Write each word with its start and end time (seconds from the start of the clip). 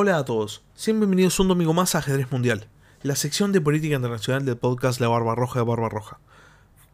Hola 0.00 0.18
a 0.18 0.24
todos, 0.24 0.62
sean 0.76 1.00
bienvenidos 1.00 1.40
un 1.40 1.48
domingo 1.48 1.74
más 1.74 1.96
a 1.96 1.98
Ajedrez 1.98 2.30
Mundial, 2.30 2.68
la 3.02 3.16
sección 3.16 3.50
de 3.50 3.60
política 3.60 3.96
internacional 3.96 4.44
del 4.44 4.56
podcast 4.56 5.00
La 5.00 5.08
Barba 5.08 5.34
Roja 5.34 5.58
de 5.58 5.64
Barba 5.66 5.88
Roja. 5.88 6.20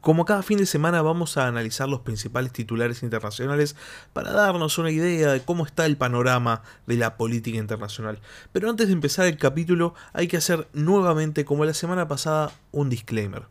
Como 0.01 0.25
cada 0.25 0.43
fin 0.43 0.57
de 0.57 0.65
semana 0.65 1.03
vamos 1.03 1.37
a 1.37 1.47
analizar 1.47 1.87
los 1.87 2.01
principales 2.01 2.55
titulares 2.55 3.03
internacionales 3.03 3.77
para 4.15 4.33
darnos 4.33 4.79
una 4.79 4.91
idea 4.91 5.33
de 5.33 5.43
cómo 5.43 5.67
está 5.67 5.85
el 5.85 5.99
panorama 5.99 6.63
de 6.87 6.97
la 6.97 7.19
política 7.19 7.59
internacional. 7.59 8.21
Pero 8.53 8.71
antes 8.71 8.87
de 8.87 8.95
empezar 8.95 9.27
el 9.27 9.37
capítulo 9.37 9.93
hay 10.15 10.27
que 10.27 10.39
hacer 10.39 10.67
nuevamente, 10.73 11.45
como 11.45 11.67
la 11.67 11.75
semana 11.75 12.09
pasada, 12.09 12.53
un 12.73 12.89
disclaimer. 12.89 13.43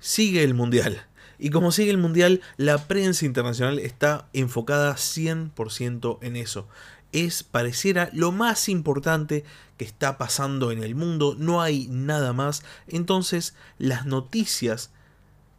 Sigue 0.00 0.42
el 0.42 0.54
Mundial. 0.54 1.06
Y 1.38 1.50
como 1.50 1.70
sigue 1.70 1.92
el 1.92 1.98
Mundial, 1.98 2.40
la 2.56 2.78
prensa 2.78 3.26
internacional 3.26 3.78
está 3.78 4.26
enfocada 4.32 4.94
100% 4.94 6.18
en 6.20 6.34
eso 6.34 6.66
es, 7.12 7.42
pareciera, 7.42 8.10
lo 8.12 8.32
más 8.32 8.68
importante 8.68 9.44
que 9.76 9.84
está 9.84 10.18
pasando 10.18 10.72
en 10.72 10.82
el 10.82 10.94
mundo, 10.94 11.36
no 11.38 11.60
hay 11.60 11.86
nada 11.88 12.32
más. 12.32 12.64
Entonces, 12.88 13.54
las 13.78 14.06
noticias 14.06 14.90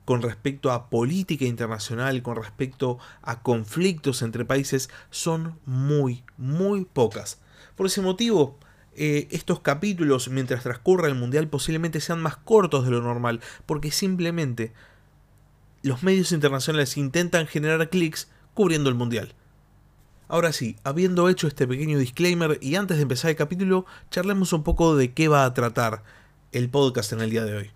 con 0.05 0.21
respecto 0.21 0.71
a 0.71 0.89
política 0.89 1.45
internacional, 1.45 2.21
con 2.23 2.35
respecto 2.35 2.99
a 3.21 3.41
conflictos 3.41 4.21
entre 4.21 4.45
países, 4.45 4.89
son 5.09 5.59
muy, 5.65 6.23
muy 6.37 6.85
pocas. 6.85 7.39
Por 7.75 7.85
ese 7.85 8.01
motivo, 8.01 8.57
eh, 8.95 9.27
estos 9.31 9.61
capítulos, 9.61 10.27
mientras 10.27 10.63
transcurra 10.63 11.07
el 11.07 11.15
Mundial, 11.15 11.47
posiblemente 11.47 12.01
sean 12.01 12.21
más 12.21 12.35
cortos 12.35 12.85
de 12.85 12.91
lo 12.91 13.01
normal, 13.01 13.39
porque 13.65 13.91
simplemente 13.91 14.73
los 15.83 16.03
medios 16.03 16.31
internacionales 16.31 16.97
intentan 16.97 17.47
generar 17.47 17.89
clics 17.89 18.29
cubriendo 18.53 18.89
el 18.89 18.95
Mundial. 18.95 19.33
Ahora 20.27 20.53
sí, 20.53 20.77
habiendo 20.83 21.27
hecho 21.29 21.47
este 21.47 21.67
pequeño 21.67 21.97
disclaimer 21.97 22.57
y 22.61 22.75
antes 22.75 22.97
de 22.97 23.03
empezar 23.03 23.31
el 23.31 23.35
capítulo, 23.35 23.85
charlemos 24.09 24.53
un 24.53 24.63
poco 24.63 24.95
de 24.95 25.13
qué 25.13 25.27
va 25.27 25.45
a 25.45 25.53
tratar 25.53 26.03
el 26.51 26.69
podcast 26.69 27.11
en 27.13 27.21
el 27.21 27.29
día 27.29 27.43
de 27.43 27.55
hoy. 27.55 27.71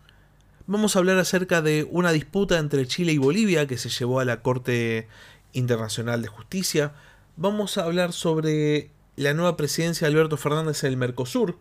Vamos 0.65 0.95
a 0.95 0.99
hablar 0.99 1.17
acerca 1.17 1.61
de 1.61 1.87
una 1.89 2.11
disputa 2.11 2.57
entre 2.57 2.87
Chile 2.87 3.11
y 3.11 3.17
Bolivia 3.17 3.67
que 3.67 3.77
se 3.77 3.89
llevó 3.89 4.19
a 4.19 4.25
la 4.25 4.41
Corte 4.41 5.07
Internacional 5.53 6.21
de 6.21 6.27
Justicia. 6.27 6.93
Vamos 7.35 7.77
a 7.77 7.83
hablar 7.83 8.13
sobre 8.13 8.91
la 9.15 9.33
nueva 9.33 9.57
presidencia 9.57 10.07
de 10.07 10.13
Alberto 10.13 10.37
Fernández 10.37 10.83
en 10.83 10.91
el 10.91 10.97
Mercosur. 10.97 11.57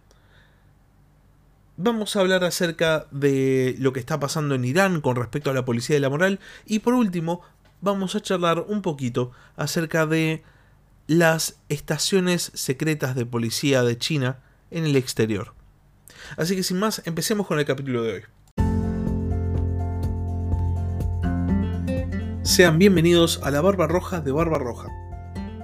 Vamos 1.77 2.17
a 2.17 2.21
hablar 2.21 2.43
acerca 2.45 3.07
de 3.11 3.77
lo 3.79 3.93
que 3.93 4.01
está 4.01 4.19
pasando 4.19 4.55
en 4.55 4.65
Irán 4.65 5.01
con 5.01 5.17
respecto 5.17 5.51
a 5.51 5.55
la 5.55 5.65
policía 5.65 5.95
de 5.97 6.01
la 6.01 6.11
moral. 6.11 6.41
Y 6.65 6.79
por 6.79 6.95
último, 6.95 7.43
vamos 7.81 8.15
a 8.15 8.21
charlar 8.21 8.65
un 8.69 8.83
poquito 8.83 9.33
acerca 9.57 10.07
de 10.07 10.43
las 11.07 11.61
estaciones 11.69 12.51
secretas 12.55 13.15
de 13.15 13.27
policía 13.27 13.83
de 13.83 13.97
China 13.99 14.41
en 14.71 14.85
el 14.85 14.97
exterior. 14.97 15.55
Así 16.37 16.57
que 16.57 16.63
sin 16.63 16.79
más, 16.79 17.03
empecemos 17.05 17.47
con 17.47 17.59
el 17.59 17.65
capítulo 17.65 18.03
de 18.03 18.13
hoy. 18.13 18.23
Sean 22.43 22.79
bienvenidos 22.79 23.41
a 23.43 23.51
la 23.51 23.61
Barba 23.61 23.87
Roja 23.87 24.21
de 24.21 24.33
Barba 24.33 24.59
Roja, 24.59 24.89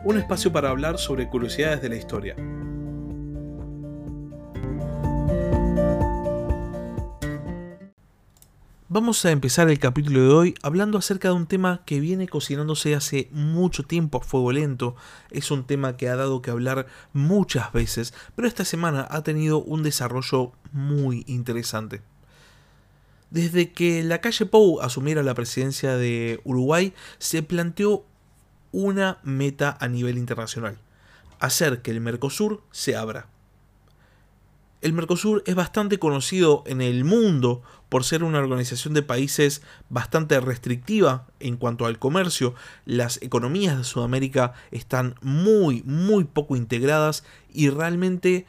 un 0.05 0.19
espacio 0.19 0.53
para 0.53 0.71
hablar 0.71 0.99
sobre 0.99 1.29
curiosidades 1.29 1.81
de 1.83 1.89
la 1.89 1.97
historia. 1.97 2.37
Vamos 8.95 9.25
a 9.25 9.31
empezar 9.31 9.71
el 9.71 9.79
capítulo 9.79 10.21
de 10.21 10.29
hoy 10.29 10.55
hablando 10.61 10.99
acerca 10.99 11.29
de 11.29 11.35
un 11.35 11.47
tema 11.47 11.81
que 11.87 11.99
viene 11.99 12.29
cocinándose 12.29 12.95
hace 12.95 13.31
mucho 13.33 13.85
tiempo 13.85 14.19
a 14.19 14.21
fuego 14.21 14.53
lento. 14.53 14.97
Es 15.31 15.51
un 15.51 15.65
tema 15.65 15.97
que 15.97 16.11
ha 16.11 16.17
dado 16.17 16.43
que 16.43 16.51
hablar 16.51 16.87
muchas 17.15 17.73
veces, 17.73 18.13
pero 18.37 18.47
esta 18.47 18.67
semana 18.67 19.07
ha 19.09 19.23
tenido 19.23 19.63
un 19.63 19.83
desarrollo 19.83 20.53
muy 20.73 21.25
interesante. 21.27 22.03
Desde 23.31 23.73
que 23.73 24.03
la 24.03 24.21
calle 24.21 24.45
Pou 24.45 24.83
asumiera 24.83 25.23
la 25.23 25.33
presidencia 25.33 25.97
de 25.97 26.43
Uruguay, 26.45 26.93
se 27.17 27.43
planteó 27.43 28.05
una 28.73 29.21
meta 29.23 29.75
a 29.81 29.89
nivel 29.89 30.19
internacional, 30.19 30.77
hacer 31.41 31.81
que 31.81 31.93
el 31.93 32.03
Mercosur 32.03 32.63
se 32.73 32.95
abra. 32.95 33.32
El 34.83 34.95
Mercosur 34.95 35.45
es 35.47 35.55
bastante 35.55 36.01
conocido 36.01 36.65
en 36.67 36.83
el 36.83 37.05
mundo 37.05 37.63
por 37.89 38.03
ser 38.03 38.25
una 38.25 38.41
organización 38.41 38.95
de 38.95 39.03
países 39.03 39.63
bastante 39.91 40.41
restrictiva 40.41 41.29
en 41.39 41.57
cuanto 41.57 41.87
al 41.87 42.01
comercio. 42.01 42.57
Las 42.85 43.23
economías 43.23 43.79
de 43.79 43.85
Sudamérica 43.85 44.55
están 44.73 45.15
muy, 45.23 45.85
muy 45.85 46.25
poco 46.25 46.57
integradas 46.57 47.23
y 47.55 47.71
realmente 47.71 48.45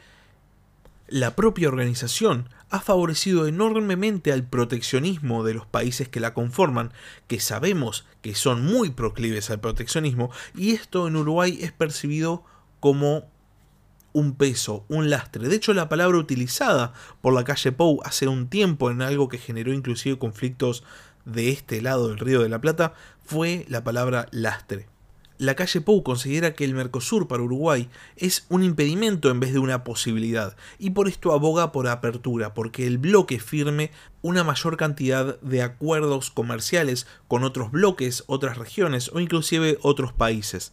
la 1.06 1.36
propia 1.36 1.68
organización 1.68 2.48
ha 2.68 2.80
favorecido 2.80 3.46
enormemente 3.46 4.32
al 4.32 4.42
proteccionismo 4.42 5.44
de 5.44 5.54
los 5.54 5.66
países 5.66 6.08
que 6.08 6.18
la 6.18 6.34
conforman, 6.34 6.92
que 7.28 7.38
sabemos 7.38 8.06
que 8.22 8.34
son 8.34 8.64
muy 8.64 8.90
proclives 8.90 9.50
al 9.50 9.60
proteccionismo, 9.60 10.32
y 10.56 10.72
esto 10.72 11.06
en 11.06 11.14
Uruguay 11.14 11.58
es 11.60 11.70
percibido 11.70 12.42
como 12.80 13.30
un 14.14 14.34
peso, 14.36 14.86
un 14.88 15.10
lastre. 15.10 15.48
De 15.48 15.56
hecho, 15.56 15.74
la 15.74 15.90
palabra 15.90 16.16
utilizada 16.16 16.94
por 17.20 17.34
la 17.34 17.44
calle 17.44 17.72
Pou 17.72 18.00
hace 18.04 18.26
un 18.26 18.48
tiempo 18.48 18.90
en 18.90 19.02
algo 19.02 19.28
que 19.28 19.38
generó 19.38 19.74
inclusive 19.74 20.18
conflictos 20.18 20.84
de 21.26 21.50
este 21.50 21.82
lado 21.82 22.08
del 22.08 22.18
Río 22.18 22.40
de 22.40 22.48
la 22.48 22.60
Plata 22.60 22.94
fue 23.24 23.66
la 23.68 23.84
palabra 23.84 24.26
lastre. 24.30 24.86
La 25.36 25.56
calle 25.56 25.80
Pou 25.80 26.04
considera 26.04 26.54
que 26.54 26.64
el 26.64 26.74
Mercosur 26.74 27.26
para 27.26 27.42
Uruguay 27.42 27.90
es 28.16 28.46
un 28.50 28.62
impedimento 28.62 29.30
en 29.30 29.40
vez 29.40 29.52
de 29.52 29.58
una 29.58 29.82
posibilidad, 29.82 30.56
y 30.78 30.90
por 30.90 31.08
esto 31.08 31.32
aboga 31.32 31.72
por 31.72 31.88
apertura, 31.88 32.54
porque 32.54 32.86
el 32.86 32.98
bloque 32.98 33.40
firme 33.40 33.90
una 34.22 34.44
mayor 34.44 34.76
cantidad 34.76 35.40
de 35.40 35.62
acuerdos 35.62 36.30
comerciales 36.30 37.08
con 37.26 37.42
otros 37.42 37.72
bloques, 37.72 38.22
otras 38.28 38.58
regiones 38.58 39.10
o 39.12 39.18
inclusive 39.18 39.76
otros 39.82 40.12
países. 40.12 40.72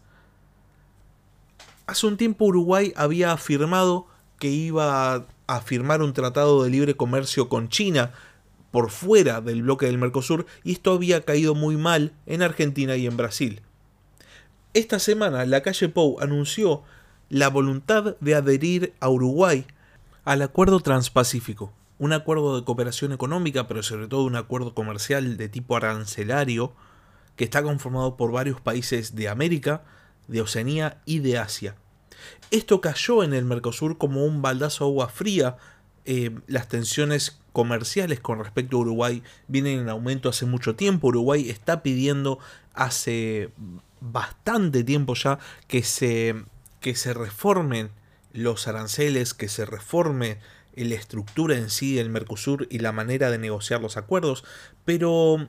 Hace 1.91 2.07
un 2.07 2.16
tiempo 2.16 2.46
Uruguay 2.46 2.94
había 2.96 3.34
afirmado 3.34 4.07
que 4.40 4.47
iba 4.47 5.28
a 5.46 5.59
firmar 5.59 6.02
un 6.02 6.13
tratado 6.13 6.63
de 6.63 6.69
libre 6.69 6.96
comercio 6.96 7.50
con 7.50 7.68
China 7.68 8.13
por 8.72 8.91
fuera 8.91 9.41
del 9.41 9.63
bloque 9.63 9.88
del 9.88 9.97
Mercosur 9.97 10.46
y 10.63 10.72
esto 10.72 10.94
había 10.94 11.25
caído 11.25 11.53
muy 11.53 11.75
mal 11.75 12.13
en 12.28 12.44
Argentina 12.44 12.96
y 12.96 13.07
en 13.07 13.18
Brasil. 13.18 13.62
Esta 14.74 15.00
semana 15.00 15.46
la 15.46 15.63
calle 15.63 15.90
Pou 15.90 16.22
anunció 16.22 16.84
la 17.28 17.50
voluntad 17.50 18.16
de 18.22 18.35
adherir 18.35 18.94
a 19.01 19.09
Uruguay 19.09 19.66
al 20.24 20.44
Acuerdo 20.44 20.80
Transpacífico, 20.80 21.74
un 22.00 22.13
acuerdo 22.13 22.56
de 22.56 22.63
cooperación 22.63 23.12
económica, 23.12 23.68
pero 23.68 23.84
sobre 23.84 24.07
todo 24.07 24.24
un 24.24 24.38
acuerdo 24.38 24.74
comercial 24.74 25.35
de 25.35 25.50
tipo 25.50 25.75
arancelario, 25.75 26.72
que 27.35 27.44
está 27.44 27.62
conformado 27.62 28.16
por 28.16 28.31
varios 28.31 28.62
países 28.62 29.13
de 29.13 29.28
América, 29.28 29.84
de 30.31 30.42
Oceanía 30.42 31.02
y 31.06 31.19
de 31.19 31.38
Asia. 31.38 31.75
Esto 32.50 32.81
cayó 32.81 33.24
en 33.24 33.34
el 33.34 33.46
Mercosur 33.46 33.97
como 33.97 34.25
un 34.25 34.42
baldazo 34.42 34.86
de 34.86 34.92
agua 34.92 35.09
fría. 35.09 35.58
Eh, 36.06 36.31
las 36.47 36.68
tensiones 36.68 37.40
comerciales 37.53 38.19
con 38.19 38.40
respecto 38.40 38.78
a 38.78 38.80
Uruguay 38.80 39.24
vienen 39.47 39.80
en 39.80 39.90
aumento 39.90 40.30
hace 40.30 40.46
mucho 40.46 40.75
tiempo. 40.75 41.08
Uruguay 41.08 41.50
está 41.50 41.84
pidiendo 41.84 42.40
hace 42.74 43.52
bastante 44.00 44.84
tiempo 44.84 45.14
ya 45.16 45.38
que 45.68 45.84
se, 45.84 46.36
que 46.80 46.96
se 46.96 47.13
reformen 47.13 47.92
los 48.31 48.68
aranceles, 48.68 49.34
que 49.34 49.50
se 49.50 49.66
reforme 49.66 50.40
la 50.75 50.96
estructura 50.96 51.58
en 51.58 51.69
sí 51.69 51.96
del 51.96 52.09
Mercosur 52.09 52.68
y 52.69 52.80
la 52.80 52.94
manera 52.94 53.30
de 53.30 53.38
negociar 53.38 53.81
los 53.81 53.98
acuerdos, 53.98 54.46
pero 54.86 55.48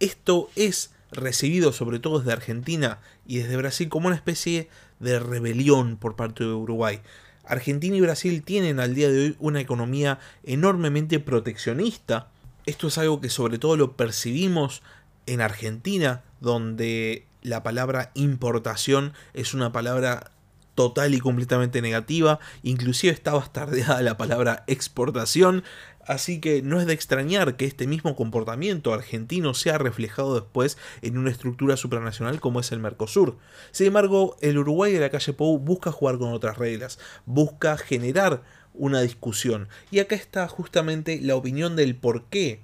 esto 0.00 0.48
es 0.56 0.90
recibido 1.12 1.72
sobre 1.72 1.98
todo 1.98 2.18
desde 2.18 2.32
Argentina 2.32 2.98
y 3.26 3.38
desde 3.38 3.56
Brasil 3.56 3.88
como 3.88 4.08
una 4.08 4.16
especie 4.16 4.68
de 4.98 5.18
rebelión 5.18 5.96
por 5.96 6.16
parte 6.16 6.44
de 6.44 6.52
Uruguay. 6.52 7.00
Argentina 7.44 7.96
y 7.96 8.00
Brasil 8.00 8.42
tienen 8.42 8.80
al 8.80 8.94
día 8.94 9.10
de 9.10 9.18
hoy 9.18 9.36
una 9.38 9.60
economía 9.60 10.18
enormemente 10.44 11.20
proteccionista. 11.20 12.28
Esto 12.66 12.88
es 12.88 12.98
algo 12.98 13.20
que 13.20 13.28
sobre 13.28 13.58
todo 13.58 13.76
lo 13.76 13.96
percibimos 13.96 14.82
en 15.26 15.40
Argentina, 15.40 16.22
donde 16.40 17.26
la 17.42 17.62
palabra 17.62 18.10
importación 18.14 19.12
es 19.34 19.54
una 19.54 19.72
palabra 19.72 20.30
total 20.74 21.14
y 21.14 21.20
completamente 21.20 21.82
negativa, 21.82 22.38
inclusive 22.62 23.12
está 23.12 23.32
bastardeada 23.32 24.00
la 24.02 24.16
palabra 24.16 24.64
exportación, 24.66 25.64
Así 26.06 26.40
que 26.40 26.62
no 26.62 26.80
es 26.80 26.86
de 26.86 26.92
extrañar 26.92 27.56
que 27.56 27.64
este 27.64 27.86
mismo 27.86 28.16
comportamiento 28.16 28.92
argentino 28.92 29.54
sea 29.54 29.78
reflejado 29.78 30.34
después 30.34 30.76
en 31.00 31.16
una 31.16 31.30
estructura 31.30 31.76
supranacional 31.76 32.40
como 32.40 32.60
es 32.60 32.72
el 32.72 32.80
Mercosur. 32.80 33.38
Sin 33.70 33.86
embargo, 33.88 34.36
el 34.40 34.58
Uruguay 34.58 34.92
de 34.92 35.00
la 35.00 35.10
calle 35.10 35.32
Pou 35.32 35.58
busca 35.58 35.92
jugar 35.92 36.18
con 36.18 36.32
otras 36.32 36.58
reglas, 36.58 36.98
busca 37.24 37.76
generar 37.76 38.42
una 38.74 39.00
discusión. 39.00 39.68
Y 39.90 40.00
acá 40.00 40.16
está 40.16 40.48
justamente 40.48 41.20
la 41.22 41.36
opinión 41.36 41.76
del 41.76 41.96
por 41.96 42.24
qué 42.24 42.62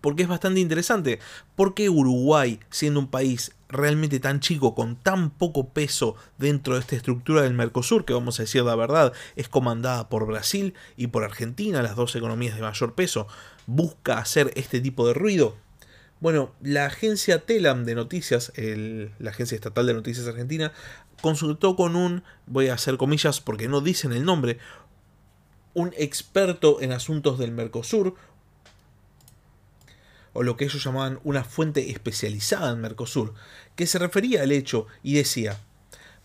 porque 0.00 0.22
es 0.22 0.28
bastante 0.28 0.60
interesante. 0.60 1.18
¿Por 1.56 1.74
qué 1.74 1.88
Uruguay, 1.88 2.60
siendo 2.70 3.00
un 3.00 3.08
país 3.08 3.52
realmente 3.68 4.20
tan 4.20 4.40
chico, 4.40 4.74
con 4.74 4.96
tan 4.96 5.30
poco 5.30 5.68
peso 5.68 6.16
dentro 6.38 6.74
de 6.74 6.80
esta 6.80 6.96
estructura 6.96 7.42
del 7.42 7.54
Mercosur, 7.54 8.04
que 8.04 8.14
vamos 8.14 8.38
a 8.38 8.44
decir 8.44 8.62
la 8.62 8.74
verdad, 8.74 9.12
es 9.36 9.48
comandada 9.48 10.08
por 10.08 10.26
Brasil 10.26 10.74
y 10.96 11.08
por 11.08 11.24
Argentina, 11.24 11.82
las 11.82 11.96
dos 11.96 12.16
economías 12.16 12.56
de 12.56 12.62
mayor 12.62 12.94
peso, 12.94 13.28
busca 13.66 14.18
hacer 14.18 14.52
este 14.56 14.80
tipo 14.80 15.06
de 15.06 15.14
ruido? 15.14 15.56
Bueno, 16.20 16.52
la 16.62 16.86
agencia 16.86 17.44
TELAM 17.46 17.84
de 17.84 17.94
noticias, 17.94 18.52
la 18.56 19.30
agencia 19.30 19.54
estatal 19.54 19.86
de 19.86 19.94
noticias 19.94 20.26
argentina, 20.26 20.72
consultó 21.20 21.76
con 21.76 21.94
un, 21.94 22.24
voy 22.46 22.68
a 22.68 22.74
hacer 22.74 22.96
comillas 22.96 23.40
porque 23.40 23.68
no 23.68 23.80
dicen 23.80 24.12
el 24.12 24.24
nombre, 24.24 24.58
un 25.74 25.92
experto 25.96 26.80
en 26.80 26.90
asuntos 26.90 27.38
del 27.38 27.52
Mercosur, 27.52 28.16
o 30.38 30.44
lo 30.44 30.56
que 30.56 30.66
ellos 30.66 30.84
llamaban 30.84 31.18
una 31.24 31.42
fuente 31.42 31.90
especializada 31.90 32.70
en 32.70 32.80
Mercosur, 32.80 33.34
que 33.74 33.88
se 33.88 33.98
refería 33.98 34.42
al 34.42 34.52
hecho 34.52 34.86
y 35.02 35.14
decía, 35.14 35.58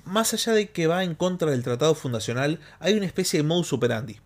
más 0.06 0.36
allá 0.36 0.54
de 0.54 0.70
que 0.70 0.86
va 0.86 1.04
en 1.04 1.16
contra 1.16 1.50
del 1.50 1.64
tratado 1.64 1.96
fundacional, 1.96 2.60
hay 2.80 2.94
una 2.94 3.08
especie 3.08 3.40
de 3.40 3.44
modus 3.48 3.74
operandi. 3.74 4.20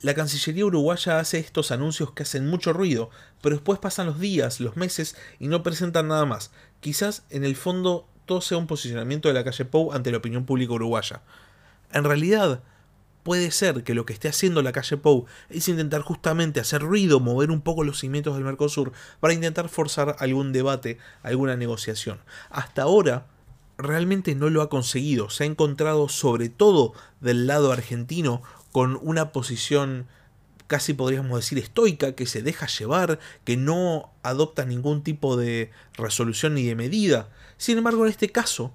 La 0.00 0.14
Cancillería 0.14 0.64
uruguaya 0.64 1.18
hace 1.18 1.40
estos 1.40 1.72
anuncios 1.72 2.12
que 2.12 2.22
hacen 2.22 2.48
mucho 2.48 2.72
ruido, 2.72 3.10
pero 3.42 3.56
después 3.56 3.78
pasan 3.78 4.06
los 4.06 4.18
días, 4.18 4.60
los 4.60 4.78
meses 4.78 5.14
y 5.38 5.48
no 5.48 5.62
presentan 5.62 6.08
nada 6.08 6.24
más. 6.24 6.50
Quizás 6.80 7.24
en 7.28 7.44
el 7.44 7.54
fondo 7.54 8.08
todo 8.24 8.40
sea 8.40 8.56
un 8.56 8.66
posicionamiento 8.66 9.28
de 9.28 9.34
la 9.34 9.44
calle 9.44 9.66
Pou 9.66 9.92
ante 9.92 10.10
la 10.10 10.16
opinión 10.16 10.46
pública 10.46 10.72
uruguaya. 10.72 11.20
En 11.92 12.04
realidad, 12.04 12.62
puede 13.24 13.50
ser 13.50 13.82
que 13.82 13.94
lo 13.94 14.06
que 14.06 14.12
esté 14.12 14.28
haciendo 14.28 14.62
la 14.62 14.70
calle 14.70 14.96
Pou 14.96 15.26
es 15.48 15.66
intentar 15.66 16.02
justamente 16.02 16.60
hacer 16.60 16.82
ruido, 16.82 17.18
mover 17.18 17.50
un 17.50 17.62
poco 17.62 17.82
los 17.82 17.98
cimientos 17.98 18.34
del 18.34 18.44
Mercosur 18.44 18.92
para 19.18 19.34
intentar 19.34 19.68
forzar 19.68 20.14
algún 20.20 20.52
debate, 20.52 20.98
alguna 21.22 21.56
negociación. 21.56 22.20
Hasta 22.50 22.82
ahora 22.82 23.26
realmente 23.78 24.36
no 24.36 24.50
lo 24.50 24.62
ha 24.62 24.68
conseguido, 24.68 25.30
se 25.30 25.42
ha 25.42 25.46
encontrado 25.46 26.08
sobre 26.08 26.48
todo 26.48 26.92
del 27.20 27.48
lado 27.48 27.72
argentino 27.72 28.42
con 28.70 28.98
una 29.02 29.32
posición 29.32 30.06
casi 30.66 30.94
podríamos 30.94 31.38
decir 31.38 31.58
estoica, 31.58 32.14
que 32.14 32.26
se 32.26 32.42
deja 32.42 32.66
llevar, 32.66 33.18
que 33.44 33.56
no 33.56 34.10
adopta 34.22 34.64
ningún 34.64 35.02
tipo 35.02 35.36
de 35.36 35.70
resolución 35.94 36.54
ni 36.54 36.64
de 36.64 36.74
medida. 36.74 37.28
Sin 37.58 37.78
embargo, 37.78 38.04
en 38.04 38.10
este 38.10 38.30
caso, 38.30 38.72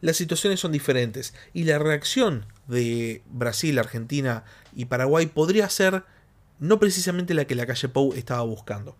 las 0.00 0.16
situaciones 0.16 0.60
son 0.60 0.72
diferentes 0.72 1.34
y 1.52 1.64
la 1.64 1.78
reacción 1.78 2.46
de 2.66 3.22
Brasil, 3.26 3.78
Argentina 3.78 4.44
y 4.74 4.86
Paraguay 4.86 5.26
podría 5.26 5.68
ser 5.68 6.04
no 6.58 6.78
precisamente 6.78 7.34
la 7.34 7.44
que 7.44 7.54
la 7.54 7.66
calle 7.66 7.88
Pou 7.88 8.12
estaba 8.14 8.42
buscando. 8.42 8.96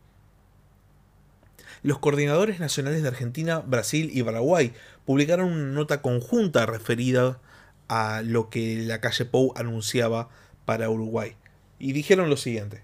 Los 1.82 1.98
coordinadores 1.98 2.58
nacionales 2.58 3.02
de 3.02 3.08
Argentina, 3.08 3.60
Brasil 3.60 4.10
y 4.12 4.22
Paraguay 4.22 4.72
publicaron 5.04 5.52
una 5.52 5.72
nota 5.72 6.02
conjunta 6.02 6.66
referida 6.66 7.40
a 7.88 8.22
lo 8.22 8.50
que 8.50 8.82
la 8.82 9.00
calle 9.00 9.24
Pou 9.24 9.52
anunciaba 9.56 10.28
para 10.64 10.90
Uruguay. 10.90 11.36
Y 11.78 11.92
dijeron 11.92 12.30
lo 12.30 12.36
siguiente. 12.36 12.82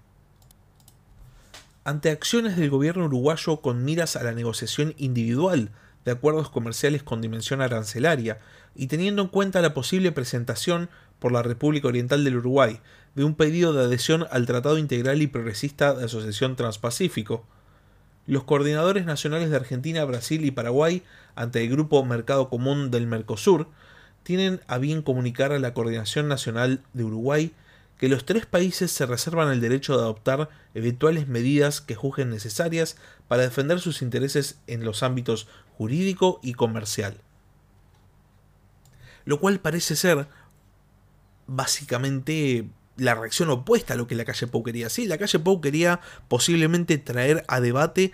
Ante 1.83 2.11
acciones 2.11 2.55
del 2.55 2.69
gobierno 2.69 3.05
uruguayo 3.05 3.59
con 3.59 3.83
miras 3.83 4.15
a 4.15 4.23
la 4.23 4.31
negociación 4.31 4.93
individual 4.97 5.71
de 6.05 6.11
acuerdos 6.11 6.49
comerciales 6.49 7.03
con 7.03 7.21
dimensión 7.21 7.61
arancelaria, 7.61 8.39
y 8.75 8.87
teniendo 8.87 9.21
en 9.21 9.27
cuenta 9.27 9.61
la 9.61 9.73
posible 9.73 10.11
presentación 10.11 10.89
por 11.19 11.31
la 11.31 11.43
República 11.43 11.87
Oriental 11.87 12.23
del 12.23 12.37
Uruguay 12.37 12.79
de 13.15 13.23
un 13.23 13.35
pedido 13.35 13.73
de 13.73 13.83
adhesión 13.83 14.25
al 14.31 14.45
Tratado 14.45 14.77
Integral 14.77 15.21
y 15.21 15.27
Progresista 15.27 15.93
de 15.93 16.05
Asociación 16.05 16.55
Transpacífico, 16.55 17.45
los 18.25 18.43
coordinadores 18.43 19.05
nacionales 19.05 19.49
de 19.49 19.57
Argentina, 19.57 20.05
Brasil 20.05 20.45
y 20.45 20.51
Paraguay, 20.51 21.03
ante 21.35 21.61
el 21.61 21.69
Grupo 21.69 22.03
Mercado 22.05 22.49
Común 22.49 22.89
del 22.89 23.07
Mercosur, 23.07 23.67
tienen 24.23 24.61
a 24.67 24.77
bien 24.77 25.01
comunicar 25.01 25.51
a 25.51 25.59
la 25.59 25.73
Coordinación 25.73 26.27
Nacional 26.27 26.81
de 26.93 27.03
Uruguay 27.03 27.53
que 27.99 28.09
los 28.09 28.25
tres 28.25 28.45
países 28.45 28.91
se 28.91 29.05
reservan 29.05 29.51
el 29.51 29.61
derecho 29.61 29.95
de 29.95 30.03
adoptar 30.03 30.49
eventuales 30.73 31.27
medidas 31.27 31.81
que 31.81 31.95
juzguen 31.95 32.29
necesarias 32.29 32.97
para 33.27 33.43
defender 33.43 33.79
sus 33.79 34.01
intereses 34.01 34.59
en 34.67 34.83
los 34.83 35.03
ámbitos 35.03 35.47
jurídico 35.77 36.39
y 36.41 36.53
comercial. 36.53 37.17
Lo 39.25 39.39
cual 39.39 39.59
parece 39.59 39.95
ser 39.95 40.27
básicamente 41.47 42.65
la 42.97 43.15
reacción 43.15 43.49
opuesta 43.49 43.93
a 43.93 43.97
lo 43.97 44.07
que 44.07 44.15
la 44.15 44.25
calle 44.25 44.47
Pou 44.47 44.63
quería. 44.63 44.89
Sí, 44.89 45.07
la 45.07 45.17
calle 45.17 45.39
Pou 45.39 45.61
quería 45.61 45.99
posiblemente 46.27 46.97
traer 46.97 47.43
a 47.47 47.59
debate 47.59 48.11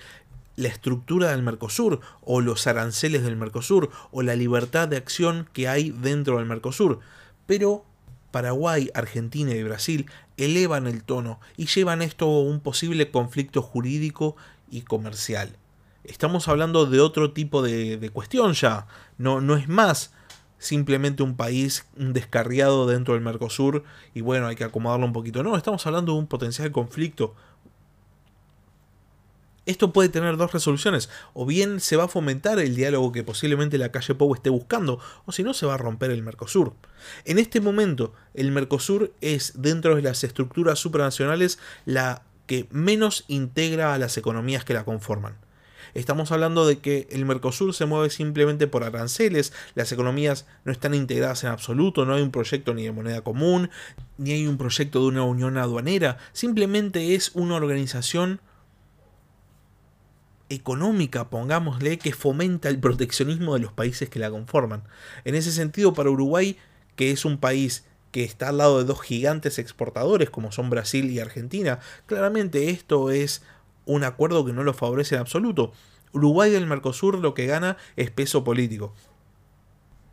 la 0.55 0.67
estructura 0.67 1.31
del 1.31 1.41
Mercosur, 1.41 2.01
o 2.21 2.41
los 2.41 2.67
aranceles 2.67 3.23
del 3.23 3.37
Mercosur, 3.37 3.91
o 4.11 4.21
la 4.23 4.35
libertad 4.35 4.89
de 4.89 4.97
acción 4.97 5.47
que 5.53 5.69
hay 5.69 5.91
dentro 5.91 6.37
del 6.37 6.47
Mercosur. 6.47 6.99
Pero 7.45 7.85
Paraguay, 8.31 8.89
Argentina 8.93 9.51
y 9.51 9.63
Brasil 9.63 10.09
elevan 10.37 10.87
el 10.87 11.03
tono 11.03 11.39
y 11.57 11.67
llevan 11.67 12.01
esto 12.01 12.25
a 12.25 12.41
un 12.41 12.59
posible 12.59 13.09
conflicto 13.09 13.61
jurídico 13.61 14.35
y 14.69 14.81
comercial. 14.81 15.55
Estamos 16.03 16.47
hablando 16.47 16.85
de 16.85 16.99
otro 16.99 17.31
tipo 17.31 17.61
de, 17.61 18.09
cuestión 18.13 18.53
ya. 18.53 18.87
No, 19.17 19.41
no 19.41 19.55
es 19.55 19.67
más 19.67 20.13
simplemente 20.59 21.23
un 21.23 21.35
país 21.35 21.87
descarriado 21.95 22.85
dentro 22.85 23.15
del 23.15 23.23
Mercosur 23.23 23.83
y 24.13 24.21
bueno, 24.21 24.47
hay 24.47 24.55
que 24.55 24.63
acomodarlo 24.63 25.05
un 25.05 25.13
poquito. 25.13 25.41
No, 25.41 25.57
estamos 25.57 25.85
hablando 25.87 26.13
de 26.13 26.19
un 26.19 26.27
potencial 26.27 26.71
conflicto, 26.71 27.33
esto 29.69 29.93
puede 29.93 30.09
tener 30.09 30.35
dos 30.35 30.51
resoluciones. 30.51 31.11
O 31.35 31.45
bien 31.45 31.79
se 31.79 31.95
va 31.95 32.05
a 32.05 32.07
fomentar 32.07 32.57
el 32.57 32.75
diálogo 32.75 33.11
que 33.11 33.23
posiblemente 33.23 33.77
la 33.77 33.91
calle 33.91 34.15
Pou 34.15 34.33
esté 34.33 34.49
buscando, 34.49 34.99
o 35.25 35.31
si 35.31 35.43
no 35.43 35.53
se 35.53 35.67
va 35.67 35.75
a 35.75 35.77
romper 35.77 36.09
el 36.09 36.23
Mercosur. 36.23 36.73
En 37.23 37.37
este 37.37 37.61
momento, 37.61 38.13
el 38.33 38.51
Mercosur 38.51 39.13
es, 39.21 39.61
dentro 39.61 39.95
de 39.95 40.01
las 40.01 40.23
estructuras 40.23 40.79
supranacionales, 40.79 41.59
la 41.85 42.23
que 42.47 42.67
menos 42.71 43.25
integra 43.27 43.93
a 43.93 43.99
las 43.99 44.17
economías 44.17 44.65
que 44.65 44.73
la 44.73 44.85
conforman. 44.85 45.37
Estamos 45.93 46.31
hablando 46.31 46.65
de 46.65 46.79
que 46.79 47.07
el 47.11 47.25
Mercosur 47.25 47.73
se 47.73 47.85
mueve 47.85 48.09
simplemente 48.09 48.67
por 48.67 48.83
aranceles, 48.83 49.53
las 49.75 49.91
economías 49.91 50.45
no 50.65 50.71
están 50.71 50.93
integradas 50.93 51.43
en 51.43 51.49
absoluto, 51.49 52.05
no 52.05 52.13
hay 52.13 52.21
un 52.21 52.31
proyecto 52.31 52.73
ni 52.73 52.83
de 52.83 52.91
moneda 52.91 53.21
común, 53.21 53.69
ni 54.17 54.31
hay 54.31 54.47
un 54.47 54.57
proyecto 54.57 55.01
de 55.01 55.07
una 55.07 55.23
unión 55.23 55.57
aduanera, 55.57 56.17
simplemente 56.33 57.15
es 57.15 57.31
una 57.33 57.55
organización 57.55 58.41
económica, 60.49 61.29
pongámosle, 61.29 61.99
que 61.99 62.13
fomenta 62.13 62.69
el 62.69 62.79
proteccionismo 62.79 63.53
de 63.53 63.61
los 63.61 63.71
países 63.71 64.09
que 64.09 64.19
la 64.19 64.31
conforman. 64.31 64.83
En 65.23 65.35
ese 65.35 65.51
sentido, 65.51 65.93
para 65.93 66.09
Uruguay, 66.09 66.57
que 66.95 67.11
es 67.11 67.23
un 67.23 67.37
país 67.37 67.85
que 68.11 68.23
está 68.23 68.49
al 68.49 68.57
lado 68.57 68.79
de 68.79 68.85
dos 68.85 69.01
gigantes 69.01 69.59
exportadores 69.59 70.31
como 70.31 70.51
son 70.51 70.69
Brasil 70.69 71.09
y 71.11 71.19
Argentina, 71.19 71.79
claramente 72.07 72.71
esto 72.71 73.11
es 73.11 73.43
un 73.89 74.03
acuerdo 74.03 74.45
que 74.45 74.53
no 74.53 74.63
lo 74.63 74.73
favorece 74.73 75.15
en 75.15 75.21
absoluto. 75.21 75.73
Uruguay 76.13 76.51
del 76.51 76.67
Mercosur 76.67 77.17
lo 77.17 77.33
que 77.33 77.47
gana 77.47 77.77
es 77.95 78.11
peso 78.11 78.43
político. 78.43 78.93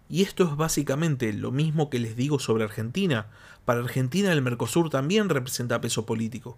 Y 0.08 0.22
esto 0.22 0.44
es 0.44 0.56
básicamente 0.56 1.32
lo 1.32 1.50
mismo 1.50 1.90
que 1.90 1.98
les 1.98 2.16
digo 2.16 2.38
sobre 2.38 2.64
Argentina. 2.64 3.26
Para 3.64 3.80
Argentina 3.80 4.32
el 4.32 4.40
Mercosur 4.40 4.88
también 4.88 5.28
representa 5.28 5.80
peso 5.80 6.06
político. 6.06 6.56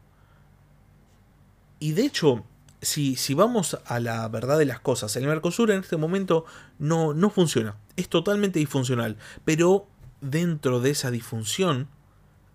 Y 1.80 1.92
de 1.92 2.02
hecho, 2.02 2.44
si, 2.82 3.16
si, 3.16 3.34
vamos 3.34 3.78
a 3.84 3.98
la 3.98 4.28
verdad 4.28 4.58
de 4.58 4.66
las 4.66 4.80
cosas, 4.80 5.16
el 5.16 5.26
Mercosur 5.26 5.72
en 5.72 5.80
este 5.80 5.96
momento 5.96 6.44
no, 6.78 7.14
no 7.14 7.30
funciona. 7.30 7.76
Es 7.96 8.08
totalmente 8.08 8.60
disfuncional. 8.60 9.16
Pero 9.44 9.88
dentro 10.20 10.80
de 10.80 10.90
esa 10.90 11.10
disfunción, 11.10 11.88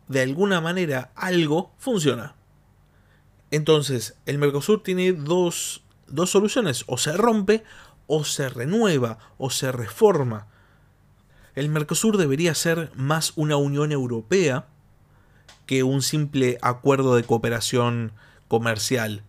de 0.08 0.22
alguna 0.22 0.62
manera 0.62 1.12
algo 1.16 1.74
funciona. 1.78 2.36
Entonces, 3.54 4.16
el 4.26 4.40
Mercosur 4.40 4.82
tiene 4.82 5.14
dos, 5.14 5.84
dos 6.08 6.32
soluciones. 6.32 6.86
O 6.88 6.98
se 6.98 7.16
rompe, 7.16 7.64
o 8.08 8.24
se 8.24 8.50
renueva, 8.50 9.20
o 9.38 9.52
se 9.52 9.72
reforma. 9.72 10.48
El 11.54 11.70
Mercosur 11.70 12.18
debería 12.18 12.56
ser 12.56 12.90
más 12.96 13.34
una 13.36 13.56
Unión 13.58 13.92
Europea 13.92 14.66
que 15.68 15.84
un 15.84 16.02
simple 16.02 16.58
acuerdo 16.64 17.16
de 17.16 17.26
cooperación 17.26 18.14
comercial 18.48 19.22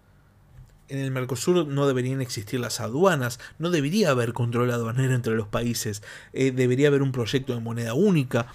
en 0.88 1.00
el 1.00 1.10
Mercosur 1.10 1.66
no 1.66 1.86
deberían 1.86 2.22
existir 2.22 2.60
las 2.60 2.80
aduanas, 2.80 3.38
no 3.58 3.70
debería 3.70 4.10
haber 4.10 4.32
control 4.32 4.70
aduanero 4.70 5.14
entre 5.14 5.34
los 5.34 5.48
países, 5.48 6.02
eh, 6.32 6.50
debería 6.50 6.88
haber 6.88 7.02
un 7.02 7.12
proyecto 7.12 7.54
de 7.54 7.60
moneda 7.60 7.94
única, 7.94 8.46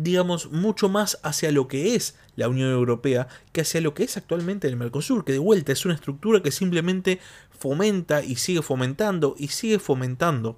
digamos, 0.00 0.52
mucho 0.52 0.88
más 0.88 1.18
hacia 1.24 1.50
lo 1.50 1.66
que 1.66 1.96
es 1.96 2.14
la 2.36 2.48
Unión 2.48 2.70
Europea 2.70 3.26
que 3.52 3.62
hacia 3.62 3.80
lo 3.80 3.94
que 3.94 4.04
es 4.04 4.16
actualmente 4.16 4.68
el 4.68 4.76
Mercosur, 4.76 5.24
que 5.24 5.32
de 5.32 5.40
vuelta 5.40 5.72
es 5.72 5.84
una 5.84 5.94
estructura 5.94 6.40
que 6.40 6.52
simplemente 6.52 7.18
fomenta 7.50 8.22
y 8.22 8.36
sigue 8.36 8.62
fomentando 8.62 9.34
y 9.36 9.48
sigue 9.48 9.80
fomentando 9.80 10.56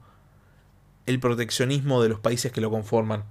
el 1.07 1.21
proteccionismo 1.21 2.03
de 2.03 2.11
los 2.11 2.21
países 2.21 2.53
que 2.53 2.61
lo 2.61 2.71
conforman. 2.71 3.25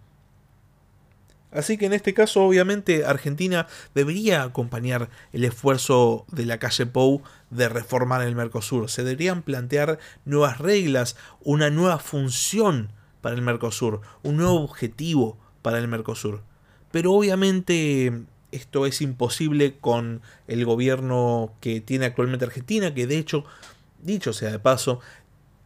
Así 1.52 1.78
que 1.78 1.86
en 1.86 1.94
este 1.94 2.16
caso, 2.16 2.44
obviamente, 2.44 3.06
Argentina 3.06 3.68
debería 3.94 4.42
acompañar 4.42 5.12
el 5.32 5.46
esfuerzo 5.46 6.26
de 6.32 6.48
la 6.48 6.58
calle 6.58 6.88
Pou 6.88 7.22
de 7.52 7.70
reformar 7.70 8.24
el 8.24 8.36
Mercosur. 8.36 8.90
Se 8.90 9.04
deberían 9.04 9.44
plantear 9.44 10.00
nuevas 10.26 10.58
reglas, 10.58 11.16
una 11.42 11.70
nueva 11.70 12.00
función 12.00 12.92
para 13.22 13.36
el 13.36 13.44
Mercosur, 13.44 14.02
un 14.24 14.38
nuevo 14.38 14.62
objetivo 14.64 15.38
para 15.62 15.80
el 15.80 15.88
Mercosur. 15.88 16.42
Pero 16.92 17.14
obviamente 17.14 18.24
esto 18.52 18.86
es 18.86 19.02
imposible 19.02 19.78
con 19.80 20.22
el 20.48 20.66
gobierno 20.66 21.54
que 21.62 21.82
tiene 21.82 22.06
actualmente 22.06 22.46
Argentina, 22.46 22.94
que 22.94 23.08
de 23.08 23.18
hecho, 23.18 23.46
dicho 24.02 24.34
sea 24.34 24.52
de 24.52 24.60
paso, 24.60 25.00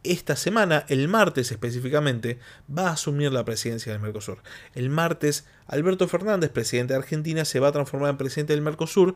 esta 0.02 0.36
semana, 0.36 0.84
el 0.88 1.08
martes 1.08 1.50
específicamente, 1.50 2.38
va 2.70 2.88
a 2.88 2.92
asumir 2.92 3.32
la 3.32 3.44
presidencia 3.44 3.90
del 3.90 4.02
Mercosur. 4.02 4.42
El 4.74 4.90
martes, 4.90 5.46
Alberto 5.66 6.06
Fernández, 6.08 6.50
presidente 6.50 6.92
de 6.92 6.98
Argentina, 6.98 7.46
se 7.46 7.58
va 7.58 7.68
a 7.68 7.72
transformar 7.72 8.10
en 8.10 8.18
presidente 8.18 8.52
del 8.52 8.62
Mercosur 8.62 9.14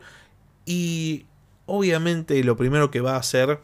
y 0.65 1.25
obviamente 1.67 2.43
lo 2.43 2.57
primero 2.57 2.89
que 2.89 3.01
va 3.01 3.13
a 3.13 3.19
hacer 3.19 3.59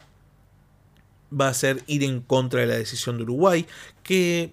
va 1.38 1.48
a 1.48 1.54
ser 1.54 1.82
ir 1.88 2.04
en 2.04 2.20
contra 2.20 2.60
de 2.60 2.66
la 2.66 2.76
decisión 2.76 3.16
de 3.16 3.24
Uruguay, 3.24 3.66
que 4.04 4.52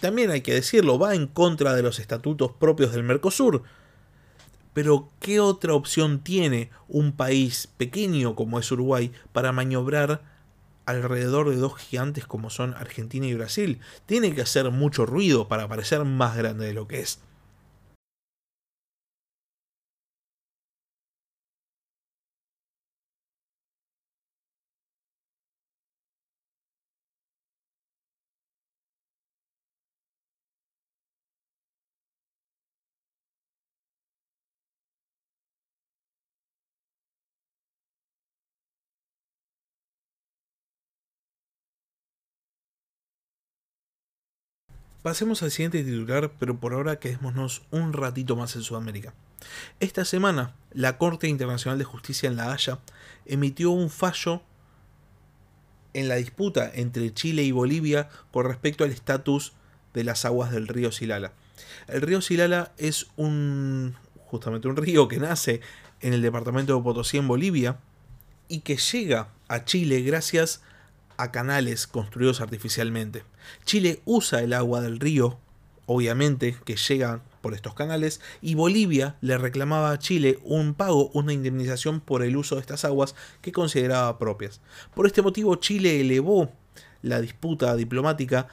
también 0.00 0.30
hay 0.30 0.40
que 0.40 0.54
decirlo, 0.54 0.98
va 0.98 1.14
en 1.14 1.26
contra 1.26 1.74
de 1.74 1.82
los 1.82 1.98
estatutos 1.98 2.52
propios 2.52 2.92
del 2.92 3.02
Mercosur. 3.02 3.62
Pero 4.74 5.10
¿qué 5.20 5.40
otra 5.40 5.74
opción 5.74 6.20
tiene 6.20 6.70
un 6.88 7.12
país 7.12 7.68
pequeño 7.76 8.34
como 8.34 8.58
es 8.58 8.70
Uruguay 8.72 9.12
para 9.32 9.52
maniobrar 9.52 10.22
alrededor 10.86 11.50
de 11.50 11.56
dos 11.56 11.76
gigantes 11.76 12.26
como 12.26 12.48
son 12.48 12.74
Argentina 12.74 13.26
y 13.26 13.34
Brasil? 13.34 13.80
Tiene 14.06 14.34
que 14.34 14.42
hacer 14.42 14.70
mucho 14.70 15.04
ruido 15.04 15.48
para 15.48 15.68
parecer 15.68 16.04
más 16.04 16.36
grande 16.36 16.66
de 16.66 16.72
lo 16.72 16.88
que 16.88 17.00
es. 17.00 17.20
Pasemos 45.02 45.42
al 45.42 45.50
siguiente 45.50 45.82
titular, 45.82 46.32
pero 46.38 46.60
por 46.60 46.74
ahora 46.74 47.00
quedémonos 47.00 47.62
un 47.72 47.92
ratito 47.92 48.36
más 48.36 48.54
en 48.54 48.62
Sudamérica. 48.62 49.14
Esta 49.80 50.04
semana, 50.04 50.54
la 50.72 50.96
Corte 50.96 51.26
Internacional 51.26 51.76
de 51.78 51.84
Justicia 51.84 52.28
en 52.28 52.36
La 52.36 52.52
Haya 52.52 52.78
emitió 53.26 53.70
un 53.70 53.90
fallo 53.90 54.42
en 55.92 56.06
la 56.06 56.14
disputa 56.14 56.70
entre 56.72 57.12
Chile 57.12 57.42
y 57.42 57.50
Bolivia 57.50 58.08
con 58.30 58.46
respecto 58.46 58.84
al 58.84 58.90
estatus 58.92 59.54
de 59.92 60.04
las 60.04 60.24
aguas 60.24 60.52
del 60.52 60.68
río 60.68 60.92
Silala. 60.92 61.32
El 61.88 62.00
río 62.00 62.20
Silala 62.20 62.72
es 62.78 63.08
un 63.16 63.96
justamente 64.26 64.68
un 64.68 64.76
río 64.76 65.08
que 65.08 65.18
nace 65.18 65.60
en 66.00 66.14
el 66.14 66.22
departamento 66.22 66.76
de 66.76 66.82
Potosí 66.82 67.18
en 67.18 67.28
Bolivia 67.28 67.78
y 68.48 68.60
que 68.60 68.76
llega 68.76 69.28
a 69.48 69.64
Chile 69.64 70.00
gracias 70.02 70.62
a 71.16 71.30
canales 71.32 71.86
construidos 71.86 72.40
artificialmente. 72.40 73.24
Chile 73.64 74.02
usa 74.04 74.40
el 74.42 74.52
agua 74.52 74.80
del 74.80 75.00
río, 75.00 75.38
obviamente, 75.86 76.56
que 76.64 76.76
llega 76.76 77.22
por 77.40 77.54
estos 77.54 77.74
canales, 77.74 78.20
y 78.40 78.54
Bolivia 78.54 79.16
le 79.20 79.36
reclamaba 79.36 79.90
a 79.90 79.98
Chile 79.98 80.38
un 80.44 80.74
pago, 80.74 81.10
una 81.12 81.32
indemnización 81.32 82.00
por 82.00 82.22
el 82.22 82.36
uso 82.36 82.54
de 82.54 82.60
estas 82.60 82.84
aguas 82.84 83.14
que 83.40 83.52
consideraba 83.52 84.18
propias. 84.18 84.60
Por 84.94 85.06
este 85.06 85.22
motivo, 85.22 85.56
Chile 85.56 86.00
elevó 86.00 86.52
la 87.02 87.20
disputa 87.20 87.74
diplomática 87.76 88.46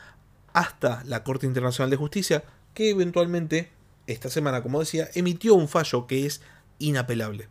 hasta 0.54 1.04
la 1.06 1.24
Corte 1.24 1.46
Internacional 1.46 1.89
de 1.92 1.98
Justicia, 1.98 2.44
que 2.74 2.89
eventualmente, 2.89 3.72
esta 4.08 4.30
semana, 4.30 4.63
como 4.63 4.80
decía, 4.80 5.10
emitió 5.13 5.54
un 5.54 5.68
fallo 5.68 6.08
que 6.08 6.25
es 6.25 6.42
inapelable. 6.80 7.48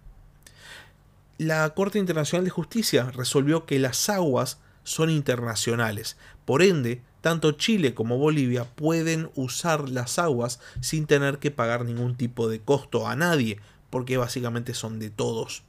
La 1.38 1.70
Corte 1.70 2.00
Internacional 2.00 2.44
de 2.44 2.50
Justicia 2.50 3.12
resolvió 3.12 3.64
que 3.64 3.78
las 3.78 4.08
aguas 4.08 4.58
son 4.88 5.10
internacionales. 5.10 6.16
Por 6.44 6.62
ende, 6.62 7.02
tanto 7.20 7.52
Chile 7.52 7.94
como 7.94 8.16
Bolivia 8.16 8.64
pueden 8.64 9.30
usar 9.34 9.88
las 9.88 10.18
aguas 10.18 10.60
sin 10.80 11.06
tener 11.06 11.38
que 11.38 11.50
pagar 11.50 11.84
ningún 11.84 12.16
tipo 12.16 12.48
de 12.48 12.60
costo 12.60 13.06
a 13.06 13.14
nadie, 13.14 13.58
porque 13.90 14.16
básicamente 14.16 14.72
son 14.72 14.98
de 14.98 15.10
todos. 15.10 15.62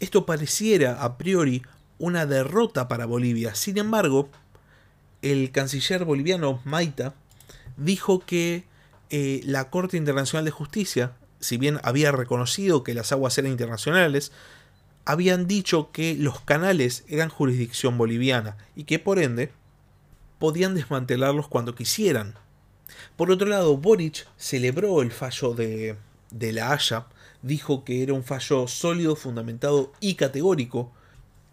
Esto 0.00 0.24
pareciera 0.24 1.02
a 1.02 1.18
priori 1.18 1.62
una 1.98 2.24
derrota 2.24 2.88
para 2.88 3.06
Bolivia. 3.06 3.54
Sin 3.54 3.76
embargo, 3.76 4.30
el 5.20 5.50
canciller 5.50 6.04
boliviano 6.04 6.62
Maita 6.64 7.14
dijo 7.76 8.20
que 8.20 8.64
eh, 9.10 9.40
la 9.44 9.68
Corte 9.68 9.96
Internacional 9.96 10.44
de 10.44 10.52
Justicia, 10.52 11.12
si 11.40 11.58
bien 11.58 11.80
había 11.82 12.12
reconocido 12.12 12.82
que 12.82 12.94
las 12.94 13.12
aguas 13.12 13.36
eran 13.36 13.50
internacionales, 13.50 14.32
habían 15.08 15.46
dicho 15.46 15.90
que 15.90 16.14
los 16.16 16.42
canales 16.42 17.06
eran 17.08 17.30
jurisdicción 17.30 17.96
boliviana 17.96 18.58
y 18.76 18.84
que 18.84 18.98
por 18.98 19.18
ende 19.18 19.50
podían 20.38 20.74
desmantelarlos 20.74 21.48
cuando 21.48 21.74
quisieran. 21.74 22.34
Por 23.16 23.30
otro 23.30 23.48
lado, 23.48 23.78
Boric 23.78 24.28
celebró 24.36 25.00
el 25.00 25.10
fallo 25.10 25.54
de, 25.54 25.96
de 26.30 26.52
La 26.52 26.72
Haya, 26.72 27.06
dijo 27.40 27.84
que 27.84 28.02
era 28.02 28.12
un 28.12 28.22
fallo 28.22 28.68
sólido, 28.68 29.16
fundamentado 29.16 29.94
y 29.98 30.16
categórico, 30.16 30.92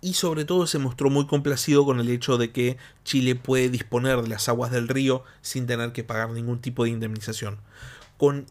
y 0.02 0.16
sobre 0.16 0.44
todo 0.44 0.68
se 0.68 0.78
mostró 0.78 1.10
muy 1.10 1.26
complacido 1.26 1.86
con 1.86 2.02
el 2.02 2.10
hecho 2.10 2.38
de 2.38 2.52
que 2.52 2.76
Chile 3.06 3.36
puede 3.36 3.70
disponer 3.70 4.22
de 4.22 4.28
las 4.28 4.50
aguas 4.50 4.72
del 4.72 4.90
río 4.90 5.24
sin 5.42 5.66
tener 5.66 5.94
que 5.94 6.04
pagar 6.04 6.30
ningún 6.32 6.60
tipo 6.60 6.84
de 6.84 6.90
indemnización. 6.90 7.60
Con 8.18 8.48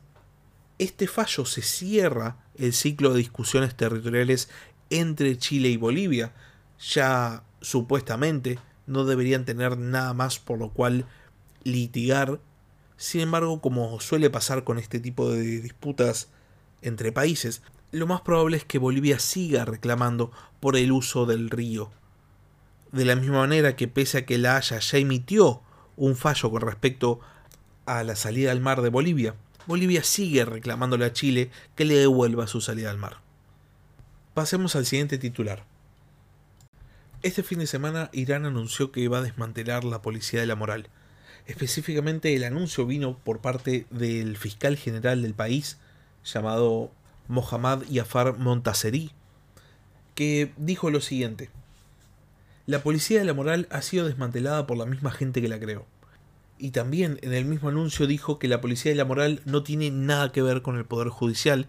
este 0.79 1.07
fallo 1.07 1.45
se 1.45 1.61
cierra 1.61 2.39
el 2.57 2.73
ciclo 2.73 3.13
de 3.13 3.19
discusiones 3.19 3.77
territoriales 3.77 4.49
entre 4.91 5.37
Chile 5.39 5.69
y 5.69 5.77
Bolivia. 5.77 6.33
Ya 6.79 7.43
supuestamente 7.61 8.59
no 8.87 9.05
deberían 9.05 9.45
tener 9.45 9.79
nada 9.79 10.15
más 10.15 10.39
por 10.39 10.59
lo 10.59 10.71
cual 10.71 11.07
litigar. 11.65 12.41
Sin 12.97 13.23
embargo, 13.23 13.61
como 13.61 14.01
suele 14.01 14.31
pasar 14.31 14.65
con 14.65 14.79
este 14.79 15.01
tipo 15.01 15.31
de 15.31 15.61
disputas 15.61 16.29
entre 16.83 17.13
países, 17.13 17.63
lo 17.91 18.07
más 18.07 18.21
probable 18.21 18.57
es 18.57 18.65
que 18.65 18.79
Bolivia 18.79 19.19
siga 19.19 19.65
reclamando 19.65 20.31
por 20.61 20.77
el 20.77 20.93
uso 20.93 21.27
del 21.27 21.51
río. 21.51 21.91
De 22.93 23.05
la 23.05 23.17
misma 23.17 23.39
manera 23.39 23.77
que 23.77 23.89
pese 23.89 24.19
a 24.19 24.27
que 24.27 24.39
la 24.39 24.57
Haya 24.57 24.79
ya 24.79 24.99
emitió 24.99 25.63
un 25.97 26.17
fallo 26.17 26.51
con 26.51 26.63
respecto 26.63 27.21
a 27.87 28.03
la 28.05 28.17
salida 28.17 28.53
al 28.53 28.61
mar 28.61 28.83
de 28.83 28.89
Bolivia, 28.89 29.35
Bolivia 29.67 30.05
sigue 30.05 30.45
reclamándole 30.45 31.05
a 31.05 31.13
Chile 31.13 31.51
que 31.75 31.85
le 31.85 31.95
devuelva 31.95 32.47
su 32.47 32.61
salida 32.61 32.91
al 32.91 32.99
mar. 32.99 33.24
Pasemos 34.35 34.75
al 34.75 34.85
siguiente 34.85 35.17
titular. 35.17 35.63
Este 37.23 37.45
fin 37.45 37.61
de 37.61 37.69
semana 37.69 38.11
Irán 38.13 38.47
anunció 38.47 38.91
que 38.91 38.99
iba 38.99 39.19
a 39.19 39.23
desmantelar 39.23 39.85
la 39.85 40.03
policía 40.03 40.41
de 40.41 40.47
la 40.49 40.57
moral. 40.57 40.89
Específicamente 41.47 42.35
el 42.35 42.43
anuncio 42.43 42.85
vino 42.85 43.17
por 43.17 43.39
parte 43.39 43.87
del 43.91 44.37
fiscal 44.37 44.77
general 44.77 45.23
del 45.23 45.35
país, 45.35 45.79
llamado 46.25 46.91
Mohammad 47.29 47.83
Yafar 47.89 48.37
Montaseri, 48.37 49.13
que 50.17 50.53
dijo 50.57 50.91
lo 50.91 51.01
siguiente. 51.01 51.51
La 52.67 52.83
policía 52.83 53.21
de 53.21 53.27
la 53.27 53.35
moral 53.35 53.69
ha 53.71 53.83
sido 53.83 54.09
desmantelada 54.09 54.67
por 54.67 54.77
la 54.77 54.87
misma 54.87 55.13
gente 55.13 55.43
que 55.43 55.49
la 55.49 55.61
creó. 55.61 55.87
Y 56.59 56.73
también 56.73 57.21
en 57.23 57.35
el 57.35 57.45
mismo 57.45 57.69
anuncio 57.69 58.09
dijo 58.09 58.41
que 58.41 58.49
la 58.49 58.61
policía 58.61 58.91
de 58.91 58.97
la 58.97 59.05
moral 59.05 59.43
no 59.45 59.63
tiene 59.63 59.93
nada 59.93 60.33
que 60.33 60.43
ver 60.43 60.63
con 60.63 60.77
el 60.77 60.87
Poder 60.87 61.09
Judicial 61.09 61.69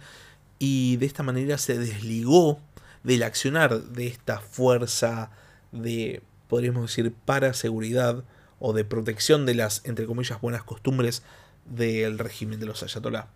y 0.60 0.98
de 0.98 1.06
esta 1.06 1.24
manera 1.24 1.58
se 1.58 1.78
desligó 1.78 2.60
del 3.04 3.24
accionar 3.24 3.84
de 3.84 4.08
esta 4.08 4.40
fuerza 4.40 5.30
de, 5.72 6.22
podríamos 6.48 6.84
decir, 6.84 7.14
para 7.26 7.54
seguridad 7.54 8.24
o 8.60 8.74
de 8.74 8.86
protección 8.86 9.46
de 9.46 9.56
las, 9.56 9.82
entre 9.86 10.06
comillas, 10.06 10.42
buenas 10.42 10.64
costumbres 10.64 11.24
del 11.66 12.18
régimen 12.18 12.60
de 12.60 12.66
los 12.66 12.84
ayatolá. 12.84 13.28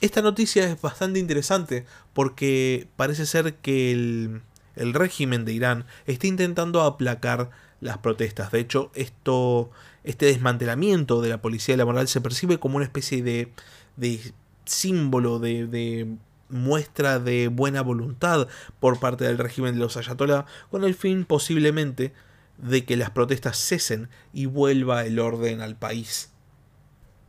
Esta 0.00 0.22
noticia 0.22 0.70
es 0.70 0.80
bastante 0.80 1.18
interesante 1.18 1.84
porque 2.12 2.88
parece 2.96 3.26
ser 3.26 3.54
que 3.56 3.92
el, 3.92 4.42
el 4.76 4.94
régimen 4.94 5.44
de 5.44 5.52
Irán 5.52 5.86
está 6.06 6.26
intentando 6.26 6.82
aplacar 6.82 7.50
las 7.80 7.98
protestas. 7.98 8.52
De 8.52 8.60
hecho, 8.60 8.90
esto, 8.94 9.70
este 10.04 10.26
desmantelamiento 10.26 11.20
de 11.20 11.30
la 11.30 11.42
policía 11.42 11.74
de 11.74 11.78
la 11.78 11.84
moral 11.84 12.08
se 12.08 12.20
percibe 12.20 12.58
como 12.58 12.76
una 12.76 12.84
especie 12.84 13.22
de, 13.22 13.52
de 13.96 14.32
símbolo, 14.64 15.38
de 15.38 16.16
muestra 16.48 17.18
de 17.18 17.48
buena 17.48 17.82
voluntad 17.82 18.48
por 18.80 18.98
parte 19.00 19.24
del 19.24 19.38
régimen 19.38 19.74
de 19.74 19.80
los 19.80 19.96
ayatolá 19.96 20.46
con 20.70 20.84
el 20.84 20.94
fin 20.94 21.24
posiblemente 21.24 22.12
de 22.56 22.84
que 22.84 22.96
las 22.96 23.10
protestas 23.10 23.56
cesen 23.56 24.08
y 24.32 24.46
vuelva 24.46 25.04
el 25.04 25.18
orden 25.18 25.60
al 25.60 25.76
país. 25.76 26.30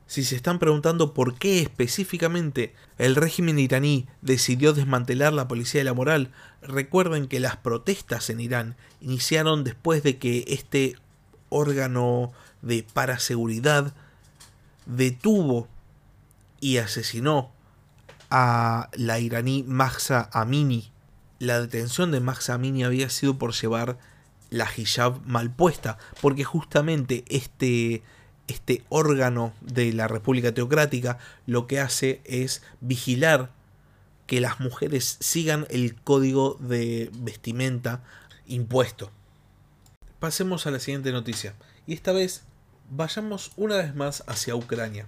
Si 0.07 0.23
se 0.23 0.35
están 0.35 0.57
preguntando 0.57 1.13
por 1.13 1.35
qué 1.35 1.61
específicamente 1.61 2.73
el 2.97 3.15
régimen 3.15 3.59
iraní 3.59 4.07
decidió 4.23 4.73
desmantelar 4.73 5.33
la 5.33 5.47
policía 5.47 5.81
de 5.81 5.85
la 5.85 5.93
moral, 5.93 6.31
recuerden 6.63 7.27
que 7.27 7.39
las 7.39 7.57
protestas 7.57 8.31
en 8.31 8.39
Irán 8.39 8.75
iniciaron 9.01 9.63
después 9.63 10.01
de 10.01 10.17
que 10.17 10.45
este 10.47 10.95
órgano 11.49 12.31
de 12.63 12.83
paraseguridad 12.91 13.93
detuvo 14.87 15.67
y 16.59 16.77
asesinó 16.77 17.51
a 18.29 18.89
la 18.93 19.19
iraní 19.19 19.63
Mahsa 19.63 20.29
Amini. 20.33 20.91
La 21.39 21.59
detención 21.61 22.11
de 22.11 22.19
Mahsa 22.19 22.55
Amini 22.55 22.83
había 22.83 23.09
sido 23.09 23.37
por 23.37 23.53
llevar 23.53 23.97
la 24.49 24.67
hijab 24.75 25.21
mal 25.25 25.51
puesta, 25.51 25.97
porque 26.21 26.43
justamente 26.43 27.23
este 27.27 28.03
este 28.47 28.83
órgano 28.89 29.53
de 29.61 29.93
la 29.93 30.07
República 30.07 30.53
Teocrática 30.53 31.19
lo 31.45 31.67
que 31.67 31.79
hace 31.79 32.21
es 32.25 32.63
vigilar 32.81 33.51
que 34.25 34.41
las 34.41 34.59
mujeres 34.59 35.17
sigan 35.19 35.65
el 35.69 35.95
código 35.95 36.57
de 36.59 37.09
vestimenta 37.13 38.03
impuesto. 38.47 39.11
Pasemos 40.19 40.67
a 40.67 40.71
la 40.71 40.79
siguiente 40.79 41.11
noticia. 41.11 41.55
Y 41.87 41.93
esta 41.93 42.11
vez 42.11 42.43
vayamos 42.89 43.51
una 43.55 43.77
vez 43.77 43.95
más 43.95 44.23
hacia 44.27 44.55
Ucrania. 44.55 45.07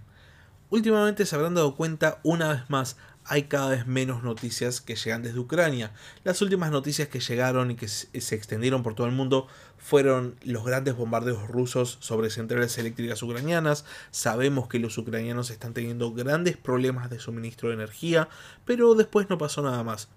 Últimamente 0.69 1.25
se 1.25 1.35
habrán 1.35 1.53
dado 1.53 1.75
cuenta 1.75 2.19
una 2.23 2.53
vez 2.53 2.69
más 2.69 2.97
hay 3.25 3.43
cada 3.43 3.69
vez 3.69 3.87
menos 3.87 4.23
noticias 4.23 4.81
que 4.81 4.95
llegan 4.95 5.21
desde 5.21 5.39
Ucrania. 5.39 5.93
Las 6.23 6.41
últimas 6.41 6.71
noticias 6.71 7.07
que 7.07 7.19
llegaron 7.19 7.71
y 7.71 7.75
que 7.75 7.87
se 7.87 8.35
extendieron 8.35 8.83
por 8.83 8.95
todo 8.95 9.07
el 9.07 9.13
mundo 9.13 9.47
fueron 9.77 10.35
los 10.43 10.65
grandes 10.65 10.95
bombardeos 10.95 11.47
rusos 11.47 11.97
sobre 12.01 12.29
centrales 12.29 12.77
eléctricas 12.77 13.21
ucranianas. 13.21 13.85
Sabemos 14.09 14.67
que 14.67 14.79
los 14.79 14.97
ucranianos 14.97 15.49
están 15.51 15.73
teniendo 15.73 16.13
grandes 16.13 16.57
problemas 16.57 17.09
de 17.09 17.19
suministro 17.19 17.69
de 17.69 17.75
energía, 17.75 18.27
pero 18.65 18.95
después 18.95 19.29
no 19.29 19.37
pasó 19.37 19.61
nada 19.61 19.83
más. 19.83 20.09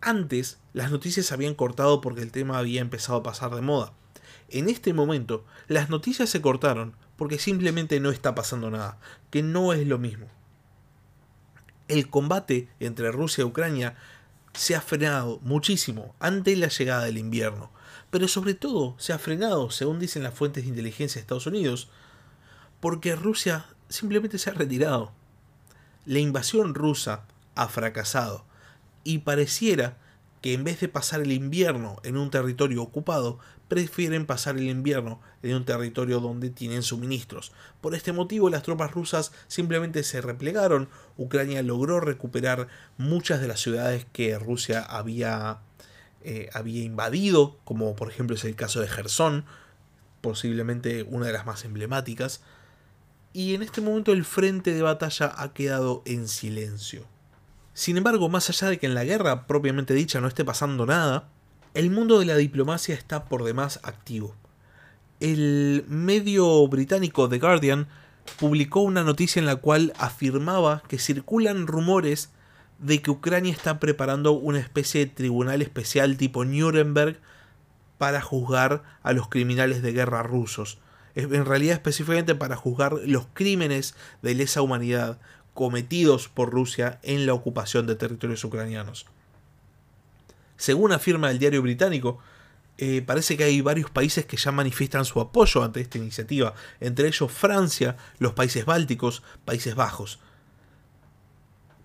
Antes 0.00 0.58
las 0.72 0.90
noticias 0.90 1.26
se 1.26 1.34
habían 1.34 1.54
cortado 1.54 2.00
porque 2.00 2.22
el 2.22 2.32
tema 2.32 2.58
había 2.58 2.80
empezado 2.80 3.18
a 3.18 3.22
pasar 3.22 3.54
de 3.54 3.60
moda. 3.60 3.92
En 4.48 4.68
este 4.68 4.94
momento 4.94 5.44
las 5.68 5.90
noticias 5.90 6.30
se 6.30 6.40
cortaron 6.40 6.96
porque 7.16 7.38
simplemente 7.38 7.98
no 8.00 8.10
está 8.10 8.34
pasando 8.34 8.70
nada, 8.70 8.98
que 9.30 9.42
no 9.42 9.72
es 9.72 9.86
lo 9.86 9.98
mismo 9.98 10.35
el 11.88 12.08
combate 12.08 12.68
entre 12.80 13.12
Rusia 13.12 13.42
y 13.42 13.46
Ucrania 13.46 13.96
se 14.52 14.74
ha 14.74 14.80
frenado 14.80 15.38
muchísimo 15.42 16.14
ante 16.18 16.56
la 16.56 16.68
llegada 16.68 17.04
del 17.04 17.18
invierno, 17.18 17.70
pero 18.10 18.28
sobre 18.28 18.54
todo 18.54 18.94
se 18.98 19.12
ha 19.12 19.18
frenado, 19.18 19.70
según 19.70 19.98
dicen 19.98 20.22
las 20.22 20.34
fuentes 20.34 20.64
de 20.64 20.70
inteligencia 20.70 21.18
de 21.18 21.22
Estados 21.22 21.46
Unidos, 21.46 21.88
porque 22.80 23.16
Rusia 23.16 23.66
simplemente 23.88 24.38
se 24.38 24.50
ha 24.50 24.54
retirado. 24.54 25.12
La 26.06 26.18
invasión 26.18 26.74
rusa 26.74 27.24
ha 27.54 27.68
fracasado 27.68 28.44
y 29.04 29.18
pareciera 29.18 29.98
que 30.40 30.52
en 30.52 30.64
vez 30.64 30.80
de 30.80 30.88
pasar 30.88 31.20
el 31.20 31.32
invierno 31.32 31.96
en 32.02 32.16
un 32.16 32.30
territorio 32.30 32.82
ocupado, 32.82 33.38
prefieren 33.68 34.26
pasar 34.26 34.56
el 34.56 34.68
invierno 34.68 35.20
en 35.42 35.56
un 35.56 35.64
territorio 35.64 36.20
donde 36.20 36.50
tienen 36.50 36.82
suministros. 36.82 37.52
Por 37.80 37.94
este 37.94 38.12
motivo 38.12 38.50
las 38.50 38.62
tropas 38.62 38.92
rusas 38.92 39.32
simplemente 39.48 40.02
se 40.02 40.20
replegaron, 40.20 40.88
Ucrania 41.16 41.62
logró 41.62 42.00
recuperar 42.00 42.68
muchas 42.98 43.40
de 43.40 43.48
las 43.48 43.60
ciudades 43.60 44.06
que 44.12 44.38
Rusia 44.38 44.82
había, 44.82 45.58
eh, 46.22 46.48
había 46.52 46.84
invadido, 46.84 47.58
como 47.64 47.96
por 47.96 48.10
ejemplo 48.10 48.36
es 48.36 48.44
el 48.44 48.54
caso 48.54 48.80
de 48.80 48.88
Gerson, 48.88 49.44
posiblemente 50.20 51.02
una 51.04 51.26
de 51.26 51.32
las 51.32 51.46
más 51.46 51.64
emblemáticas, 51.64 52.42
y 53.32 53.54
en 53.54 53.62
este 53.62 53.80
momento 53.80 54.12
el 54.12 54.24
frente 54.24 54.72
de 54.72 54.82
batalla 54.82 55.32
ha 55.36 55.52
quedado 55.52 56.02
en 56.06 56.26
silencio. 56.26 57.04
Sin 57.74 57.98
embargo, 57.98 58.30
más 58.30 58.48
allá 58.48 58.70
de 58.70 58.78
que 58.78 58.86
en 58.86 58.94
la 58.94 59.04
guerra 59.04 59.46
propiamente 59.46 59.92
dicha 59.92 60.22
no 60.22 60.28
esté 60.28 60.44
pasando 60.44 60.86
nada, 60.86 61.28
el 61.76 61.90
mundo 61.90 62.18
de 62.18 62.24
la 62.24 62.36
diplomacia 62.36 62.94
está 62.94 63.26
por 63.26 63.44
demás 63.44 63.80
activo. 63.82 64.34
El 65.20 65.84
medio 65.88 66.66
británico 66.68 67.28
The 67.28 67.38
Guardian 67.38 67.86
publicó 68.38 68.80
una 68.80 69.04
noticia 69.04 69.40
en 69.40 69.44
la 69.44 69.56
cual 69.56 69.92
afirmaba 69.98 70.82
que 70.88 70.98
circulan 70.98 71.66
rumores 71.66 72.30
de 72.78 73.02
que 73.02 73.10
Ucrania 73.10 73.52
está 73.52 73.78
preparando 73.78 74.32
una 74.32 74.58
especie 74.58 75.04
de 75.04 75.12
tribunal 75.12 75.60
especial 75.60 76.16
tipo 76.16 76.46
Nuremberg 76.46 77.18
para 77.98 78.22
juzgar 78.22 78.82
a 79.02 79.12
los 79.12 79.28
criminales 79.28 79.82
de 79.82 79.92
guerra 79.92 80.22
rusos. 80.22 80.78
En 81.14 81.44
realidad 81.44 81.74
específicamente 81.74 82.34
para 82.34 82.56
juzgar 82.56 82.94
los 83.04 83.26
crímenes 83.34 83.94
de 84.22 84.34
lesa 84.34 84.62
humanidad 84.62 85.18
cometidos 85.52 86.28
por 86.28 86.50
Rusia 86.50 87.00
en 87.02 87.26
la 87.26 87.34
ocupación 87.34 87.86
de 87.86 87.96
territorios 87.96 88.44
ucranianos. 88.44 89.04
Según 90.56 90.92
afirma 90.92 91.30
el 91.30 91.38
diario 91.38 91.62
británico, 91.62 92.18
eh, 92.78 93.02
parece 93.06 93.36
que 93.36 93.44
hay 93.44 93.60
varios 93.60 93.90
países 93.90 94.26
que 94.26 94.36
ya 94.36 94.52
manifiestan 94.52 95.04
su 95.04 95.20
apoyo 95.20 95.62
ante 95.62 95.80
esta 95.80 95.98
iniciativa, 95.98 96.54
entre 96.80 97.08
ellos 97.08 97.32
Francia, 97.32 97.96
los 98.18 98.34
países 98.34 98.66
bálticos, 98.66 99.22
Países 99.44 99.74
Bajos. 99.74 100.18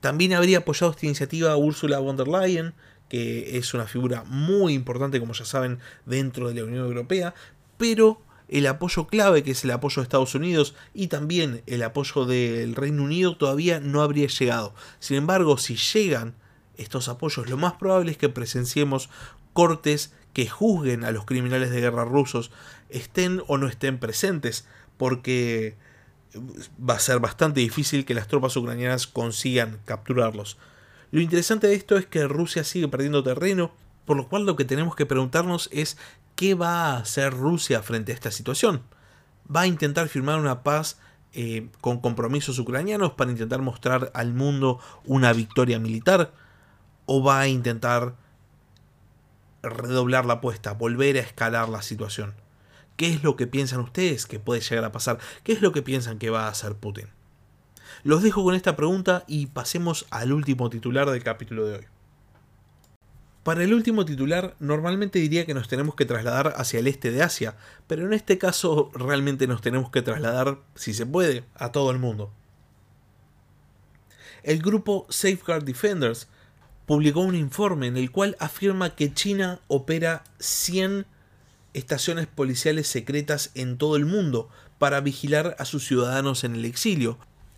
También 0.01 0.33
habría 0.33 0.59
apoyado 0.59 0.91
esta 0.91 1.05
iniciativa 1.05 1.55
Ursula 1.55 1.99
von 1.99 2.17
der 2.17 2.27
Leyen, 2.27 2.73
que 3.07 3.57
es 3.57 3.73
una 3.73 3.85
figura 3.85 4.23
muy 4.25 4.73
importante, 4.73 5.19
como 5.19 5.33
ya 5.33 5.45
saben, 5.45 5.79
dentro 6.05 6.49
de 6.49 6.55
la 6.55 6.63
Unión 6.63 6.85
Europea, 6.85 7.33
pero 7.77 8.21
el 8.47 8.67
apoyo 8.67 9.07
clave, 9.07 9.43
que 9.43 9.51
es 9.51 9.63
el 9.63 9.71
apoyo 9.71 10.01
de 10.01 10.03
Estados 10.03 10.35
Unidos 10.35 10.75
y 10.93 11.07
también 11.07 11.63
el 11.67 11.83
apoyo 11.83 12.25
del 12.25 12.75
Reino 12.75 13.03
Unido, 13.03 13.37
todavía 13.37 13.79
no 13.79 14.01
habría 14.01 14.27
llegado. 14.27 14.73
Sin 14.99 15.17
embargo, 15.17 15.57
si 15.57 15.77
llegan 15.77 16.35
estos 16.81 17.07
apoyos, 17.07 17.49
lo 17.49 17.57
más 17.57 17.73
probable 17.73 18.11
es 18.11 18.17
que 18.17 18.29
presenciemos 18.29 19.09
cortes 19.53 20.13
que 20.33 20.47
juzguen 20.47 21.03
a 21.03 21.11
los 21.11 21.25
criminales 21.25 21.71
de 21.71 21.81
guerra 21.81 22.05
rusos, 22.05 22.51
estén 22.89 23.41
o 23.47 23.57
no 23.57 23.67
estén 23.67 23.99
presentes, 23.99 24.65
porque 24.97 25.75
va 26.79 26.95
a 26.95 26.99
ser 26.99 27.19
bastante 27.19 27.59
difícil 27.59 28.05
que 28.05 28.13
las 28.13 28.27
tropas 28.27 28.55
ucranianas 28.55 29.07
consigan 29.07 29.79
capturarlos. 29.85 30.57
Lo 31.11 31.19
interesante 31.19 31.67
de 31.67 31.75
esto 31.75 31.97
es 31.97 32.05
que 32.05 32.27
Rusia 32.27 32.63
sigue 32.63 32.87
perdiendo 32.87 33.23
terreno, 33.23 33.71
por 34.05 34.17
lo 34.17 34.27
cual 34.29 34.45
lo 34.45 34.55
que 34.55 34.65
tenemos 34.65 34.95
que 34.95 35.05
preguntarnos 35.05 35.69
es 35.71 35.97
¿qué 36.35 36.55
va 36.55 36.93
a 36.93 36.97
hacer 36.97 37.33
Rusia 37.33 37.81
frente 37.81 38.11
a 38.11 38.15
esta 38.15 38.31
situación? 38.31 38.81
¿Va 39.53 39.61
a 39.61 39.67
intentar 39.67 40.07
firmar 40.07 40.39
una 40.39 40.63
paz 40.63 40.97
eh, 41.33 41.67
con 41.81 41.99
compromisos 41.99 42.57
ucranianos 42.59 43.13
para 43.13 43.31
intentar 43.31 43.61
mostrar 43.61 44.11
al 44.13 44.33
mundo 44.33 44.79
una 45.05 45.33
victoria 45.33 45.79
militar? 45.79 46.31
¿O 47.13 47.21
va 47.21 47.41
a 47.41 47.49
intentar 47.49 48.15
redoblar 49.61 50.25
la 50.25 50.35
apuesta, 50.35 50.71
volver 50.71 51.17
a 51.17 51.19
escalar 51.19 51.67
la 51.67 51.81
situación? 51.81 52.35
¿Qué 52.95 53.13
es 53.13 53.21
lo 53.21 53.35
que 53.35 53.47
piensan 53.47 53.81
ustedes 53.81 54.25
que 54.25 54.39
puede 54.39 54.61
llegar 54.61 54.85
a 54.85 54.93
pasar? 54.93 55.19
¿Qué 55.43 55.51
es 55.51 55.61
lo 55.61 55.73
que 55.73 55.81
piensan 55.81 56.19
que 56.19 56.29
va 56.29 56.45
a 56.45 56.47
hacer 56.47 56.75
Putin? 56.75 57.09
Los 58.03 58.23
dejo 58.23 58.45
con 58.45 58.55
esta 58.55 58.77
pregunta 58.77 59.25
y 59.27 59.47
pasemos 59.47 60.05
al 60.09 60.31
último 60.31 60.69
titular 60.69 61.09
del 61.09 61.21
capítulo 61.21 61.65
de 61.65 61.79
hoy. 61.79 61.85
Para 63.43 63.65
el 63.65 63.73
último 63.73 64.05
titular, 64.05 64.55
normalmente 64.61 65.19
diría 65.19 65.45
que 65.45 65.53
nos 65.53 65.67
tenemos 65.67 65.95
que 65.95 66.05
trasladar 66.05 66.53
hacia 66.55 66.79
el 66.79 66.87
este 66.87 67.11
de 67.11 67.23
Asia, 67.23 67.57
pero 67.87 68.05
en 68.05 68.13
este 68.13 68.37
caso 68.37 68.89
realmente 68.93 69.47
nos 69.47 69.59
tenemos 69.59 69.91
que 69.91 70.01
trasladar, 70.01 70.59
si 70.75 70.93
se 70.93 71.05
puede, 71.05 71.43
a 71.55 71.73
todo 71.73 71.91
el 71.91 71.99
mundo. 71.99 72.31
El 74.43 74.61
grupo 74.61 75.07
Safeguard 75.09 75.65
Defenders 75.65 76.29
publicó 76.85 77.21
un 77.21 77.35
informe 77.35 77.87
en 77.87 77.97
el 77.97 78.11
cual 78.11 78.35
afirma 78.39 78.95
que 78.95 79.13
China 79.13 79.59
opera 79.67 80.23
100 80.39 81.05
estaciones 81.73 82.27
policiales 82.27 82.87
secretas 82.87 83.51
en 83.55 83.77
todo 83.77 83.95
el 83.95 84.05
mundo 84.05 84.49
para 84.77 84.99
vigilar 85.01 85.55
a 85.59 85.65
sus 85.65 85.85
ciudadanos 85.85 86.43
en 86.43 86.55
el 86.55 86.65
exilio, 86.65 87.17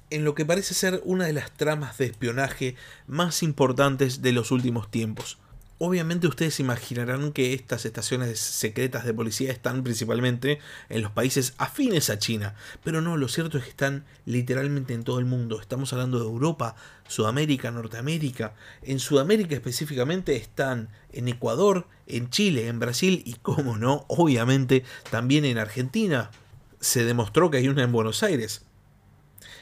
en 0.10 0.24
lo 0.24 0.36
que 0.36 0.46
parece 0.46 0.74
ser 0.74 1.02
una 1.06 1.26
de 1.26 1.34
las 1.34 1.52
tramas 1.52 1.98
de 1.98 2.06
espionaje 2.06 2.76
más 3.08 3.44
importantes 3.44 4.22
de 4.22 4.34
los 4.34 4.52
últimos 4.52 4.92
tiempos. 4.92 5.38
Obviamente 5.86 6.28
ustedes 6.28 6.62
imaginarán 6.62 7.34
que 7.34 7.54
estas 7.54 7.84
estaciones 7.84 8.40
secretas 8.40 9.04
de 9.04 9.14
policía 9.14 9.52
están 9.52 9.84
principalmente 9.84 10.60
en 10.88 11.02
los 11.02 11.12
países 11.12 11.56
afines 11.58 12.10
a 12.10 12.18
China, 12.18 12.56
pero 12.86 13.02
no, 13.02 13.18
lo 13.18 13.28
cierto 13.28 13.58
es 13.58 13.66
que 13.66 13.72
están 13.72 14.06
literalmente 14.26 14.94
en 14.94 15.04
todo 15.04 15.20
el 15.20 15.26
mundo. 15.26 15.60
Estamos 15.60 15.92
hablando 15.92 16.20
de 16.20 16.26
Europa, 16.26 16.78
Sudamérica, 17.10 17.70
Norteamérica. 17.70 18.56
En 18.82 19.00
Sudamérica 19.00 19.56
específicamente 19.56 20.38
están 20.38 20.88
en 21.12 21.28
Ecuador, 21.28 21.86
en 22.08 22.30
Chile, 22.30 22.70
en 22.70 22.80
Brasil 22.80 23.22
y, 23.26 23.34
como 23.34 23.76
no, 23.76 24.06
obviamente 24.08 24.86
también 25.12 25.44
en 25.44 25.58
Argentina. 25.58 26.32
Se 26.80 27.04
demostró 27.04 27.52
que 27.52 27.58
hay 27.58 27.68
una 27.68 27.84
en 27.84 27.92
Buenos 27.92 28.24
Aires. 28.24 28.66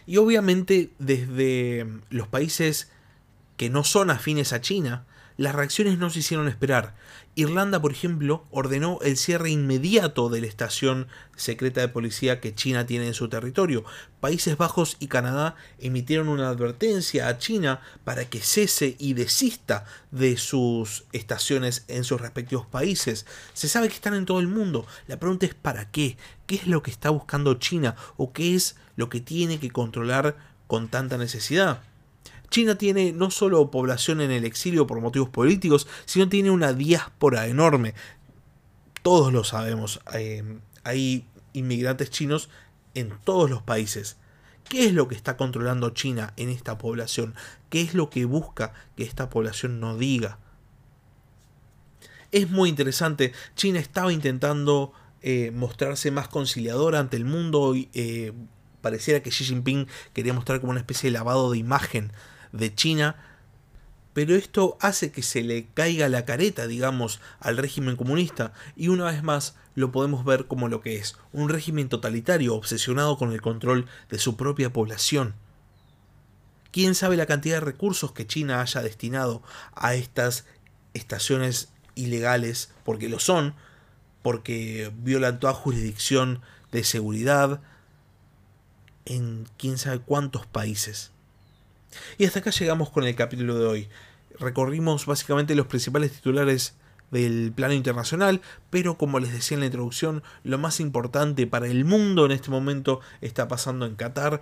Y 0.06 0.18
obviamente 0.18 0.92
desde 1.00 1.88
los 2.12 2.28
países 2.28 2.92
que 3.62 3.70
no 3.70 3.84
son 3.84 4.10
afines 4.10 4.54
a 4.54 4.62
China, 4.62 5.06
las 5.38 5.54
reacciones 5.54 6.00
no 6.00 6.10
se 6.10 6.18
hicieron 6.18 6.48
esperar. 6.48 6.96
Irlanda, 7.36 7.80
por 7.80 7.92
ejemplo, 7.92 8.48
ordenó 8.50 8.98
el 9.04 9.18
cierre 9.18 9.52
inmediato 9.52 10.30
de 10.30 10.42
la 10.42 10.48
estación 10.48 11.08
secreta 11.36 11.80
de 11.80 11.88
policía 11.88 12.40
que 12.42 12.56
China 12.56 12.88
tiene 12.88 13.06
en 13.06 13.14
su 13.14 13.30
territorio. 13.30 13.84
Países 14.20 14.58
Bajos 14.58 14.98
y 15.00 15.10
Canadá 15.10 15.54
emitieron 15.78 16.28
una 16.28 16.50
advertencia 16.50 17.28
a 17.28 17.38
China 17.38 17.82
para 18.04 18.26
que 18.26 18.40
cese 18.40 18.96
y 18.98 19.14
desista 19.14 19.86
de 20.10 20.38
sus 20.38 21.04
estaciones 21.12 21.86
en 21.88 22.04
sus 22.04 22.20
respectivos 22.20 22.66
países. 22.66 23.28
Se 23.54 23.70
sabe 23.70 23.90
que 23.90 23.94
están 23.94 24.16
en 24.16 24.26
todo 24.26 24.40
el 24.40 24.48
mundo. 24.48 24.88
La 25.06 25.20
pregunta 25.20 25.46
es 25.46 25.54
¿para 25.54 25.92
qué? 25.92 26.18
¿Qué 26.48 26.56
es 26.56 26.66
lo 26.66 26.82
que 26.82 26.90
está 26.90 27.12
buscando 27.12 27.54
China? 27.60 27.96
¿O 28.18 28.34
qué 28.34 28.56
es 28.56 28.76
lo 28.96 29.10
que 29.10 29.22
tiene 29.22 29.60
que 29.60 29.70
controlar 29.70 30.36
con 30.66 30.88
tanta 30.88 31.20
necesidad? 31.20 31.84
China 32.52 32.76
tiene 32.76 33.14
no 33.14 33.32
solo 33.32 33.72
población 33.72 34.22
en 34.22 34.30
el 34.30 34.44
exilio 34.44 34.86
por 34.86 35.00
motivos 35.00 35.30
políticos, 35.30 35.88
sino 36.06 36.30
tiene 36.30 36.52
una 36.52 36.74
diáspora 36.74 37.48
enorme. 37.48 37.96
Todos 39.02 39.34
lo 39.34 39.44
sabemos, 39.44 40.02
eh, 40.14 40.60
hay 40.84 41.26
inmigrantes 41.54 42.12
chinos 42.12 42.50
en 42.94 43.18
todos 43.24 43.50
los 43.50 43.64
países. 43.64 44.18
¿Qué 44.70 44.86
es 44.86 44.94
lo 44.94 45.08
que 45.08 45.16
está 45.16 45.38
controlando 45.38 45.90
China 45.92 46.34
en 46.38 46.50
esta 46.50 46.78
población? 46.78 47.36
¿Qué 47.70 47.82
es 47.82 47.94
lo 47.94 48.10
que 48.10 48.26
busca 48.26 48.74
que 48.96 49.04
esta 49.04 49.30
población 49.30 49.80
no 49.80 49.98
diga? 49.98 50.38
Es 52.32 52.50
muy 52.50 52.70
interesante. 52.70 53.34
China 53.56 53.80
estaba 53.80 54.14
intentando 54.14 54.94
eh, 55.22 55.52
mostrarse 55.54 56.12
más 56.12 56.28
conciliadora 56.28 57.00
ante 57.00 57.18
el 57.18 57.26
mundo. 57.26 57.76
Y, 57.76 57.90
eh, 57.94 58.34
pareciera 58.82 59.22
que 59.22 59.30
Xi 59.30 59.46
Jinping 59.46 59.88
quería 60.14 60.34
mostrar 60.34 60.60
como 60.60 60.72
una 60.72 60.80
especie 60.80 61.10
de 61.10 61.18
lavado 61.18 61.52
de 61.52 61.58
imagen 61.58 62.12
de 62.52 62.74
China, 62.74 63.16
pero 64.14 64.36
esto 64.36 64.78
hace 64.82 65.12
que 65.12 65.24
se 65.24 65.42
le 65.42 65.68
caiga 65.74 66.10
la 66.10 66.26
careta, 66.26 66.68
digamos, 66.68 67.22
al 67.40 67.58
régimen 67.58 67.96
comunista, 67.96 68.54
y 68.76 68.90
una 68.90 69.06
vez 69.06 69.24
más 69.24 69.56
lo 69.76 69.92
podemos 69.92 70.26
ver 70.26 70.48
como 70.48 70.68
lo 70.68 70.82
que 70.82 70.98
es, 70.98 71.16
un 71.32 71.50
régimen 71.50 71.88
totalitario 71.88 72.56
obsesionado 72.56 73.18
con 73.18 73.32
el 73.32 73.42
control 73.42 73.88
de 74.10 74.20
su 74.20 74.36
propia 74.36 74.74
población. 74.74 75.34
¿Quién 76.72 76.96
sabe 76.96 77.18
la 77.18 77.26
cantidad 77.26 77.56
de 77.56 77.66
recursos 77.66 78.12
que 78.12 78.28
China 78.28 78.62
haya 78.62 78.82
destinado 78.82 79.44
a 79.76 79.94
estas 79.94 80.46
estaciones 80.94 81.70
ilegales? 81.96 82.72
Porque 82.84 83.10
lo 83.10 83.20
son, 83.20 83.56
porque 84.22 84.92
violan 84.98 85.40
toda 85.40 85.54
jurisdicción 85.54 86.42
de 86.72 86.84
seguridad 86.84 87.62
en 89.06 89.48
quién 89.58 89.78
sabe 89.78 90.00
cuántos 90.00 90.46
países. 90.46 91.12
Y 92.18 92.26
hasta 92.26 92.40
acá 92.40 92.52
llegamos 92.52 92.90
con 92.90 93.06
el 93.06 93.16
capítulo 93.16 93.58
de 93.58 93.66
hoy. 93.66 93.90
Recorrimos 94.40 95.06
básicamente 95.06 95.56
los 95.56 95.68
principales 95.68 96.12
titulares 96.12 96.76
del 97.12 97.52
plano 97.54 97.74
internacional, 97.74 98.42
pero 98.70 98.98
como 98.98 99.20
les 99.20 99.34
decía 99.34 99.56
en 99.56 99.60
la 99.62 99.66
introducción, 99.66 100.24
lo 100.44 100.58
más 100.58 100.80
importante 100.80 101.46
para 101.48 101.68
el 101.68 101.86
mundo 101.86 102.26
en 102.26 102.32
este 102.32 102.50
momento 102.50 103.02
está 103.20 103.48
pasando 103.48 103.86
en 103.86 103.96
Qatar, 103.96 104.42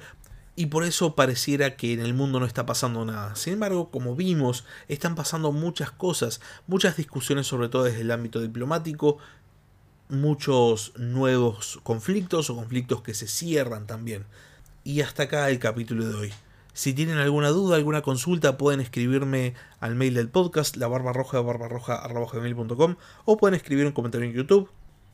y 0.59 0.65
por 0.65 0.83
eso 0.83 1.15
pareciera 1.15 1.77
que 1.77 1.93
en 1.93 2.01
el 2.01 2.13
mundo 2.13 2.41
no 2.41 2.45
está 2.45 2.65
pasando 2.65 3.05
nada. 3.05 3.33
Sin 3.37 3.53
embargo, 3.53 3.91
como 3.91 4.17
vimos, 4.17 4.65
están 4.89 5.15
pasando 5.15 5.53
muchas 5.53 5.89
cosas, 5.89 6.41
muchas 6.67 6.97
discusiones 6.97 7.47
sobre 7.47 7.69
todo 7.69 7.85
desde 7.85 8.01
el 8.01 8.11
ámbito 8.11 8.41
diplomático, 8.41 9.19
muchos 10.09 10.91
nuevos 10.97 11.79
conflictos 11.83 12.49
o 12.49 12.57
conflictos 12.57 13.01
que 13.01 13.13
se 13.13 13.27
cierran 13.27 13.87
también. 13.87 14.25
Y 14.83 14.99
hasta 14.99 15.23
acá 15.23 15.49
el 15.49 15.59
capítulo 15.59 16.05
de 16.05 16.15
hoy. 16.15 16.33
Si 16.79 16.93
tienen 16.93 17.17
alguna 17.17 17.49
duda, 17.49 17.75
alguna 17.75 18.01
consulta, 18.01 18.57
pueden 18.57 18.79
escribirme 18.79 19.53
al 19.81 19.95
mail 19.95 20.13
del 20.13 20.29
podcast, 20.29 20.77
la 20.77 20.87
barba 20.87 21.11
roja 21.11 21.41
o 23.25 23.37
pueden 23.37 23.55
escribir 23.55 23.85
un 23.85 23.91
comentario 23.91 24.25
en 24.25 24.33
YouTube. 24.33 24.69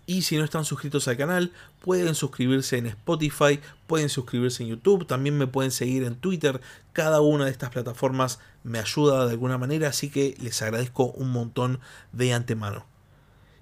Y 0.05 0.21
si 0.21 0.37
no 0.37 0.43
están 0.43 0.63
suscritos 0.63 1.07
al 1.07 1.17
canal, 1.17 1.53
pueden 1.81 2.13
suscribirse 2.13 2.77
en 2.77 2.85
Spotify, 2.85 3.59
pueden 3.87 4.09
suscribirse 4.09 4.61
en 4.61 4.69
YouTube, 4.69 5.07
también 5.07 5.39
me 5.39 5.47
pueden 5.47 5.71
seguir 5.71 6.03
en 6.03 6.17
Twitter. 6.17 6.61
Cada 6.93 7.19
una 7.21 7.45
de 7.45 7.51
estas 7.51 7.71
plataformas 7.71 8.37
me 8.63 8.77
ayuda 8.77 9.25
de 9.25 9.31
alguna 9.31 9.57
manera, 9.57 9.87
así 9.87 10.11
que 10.11 10.35
les 10.39 10.61
agradezco 10.61 11.05
un 11.13 11.31
montón 11.31 11.79
de 12.11 12.31
antemano. 12.31 12.85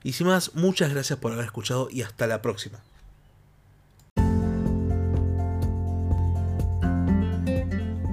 Y 0.04 0.12
sin 0.12 0.28
más, 0.28 0.56
muchas 0.56 0.92
gracias 0.92 1.20
por 1.20 1.32
haber 1.32 1.46
escuchado 1.46 1.88
y 1.90 2.02
hasta 2.02 2.28
la 2.28 2.42
próxima. 2.42 2.84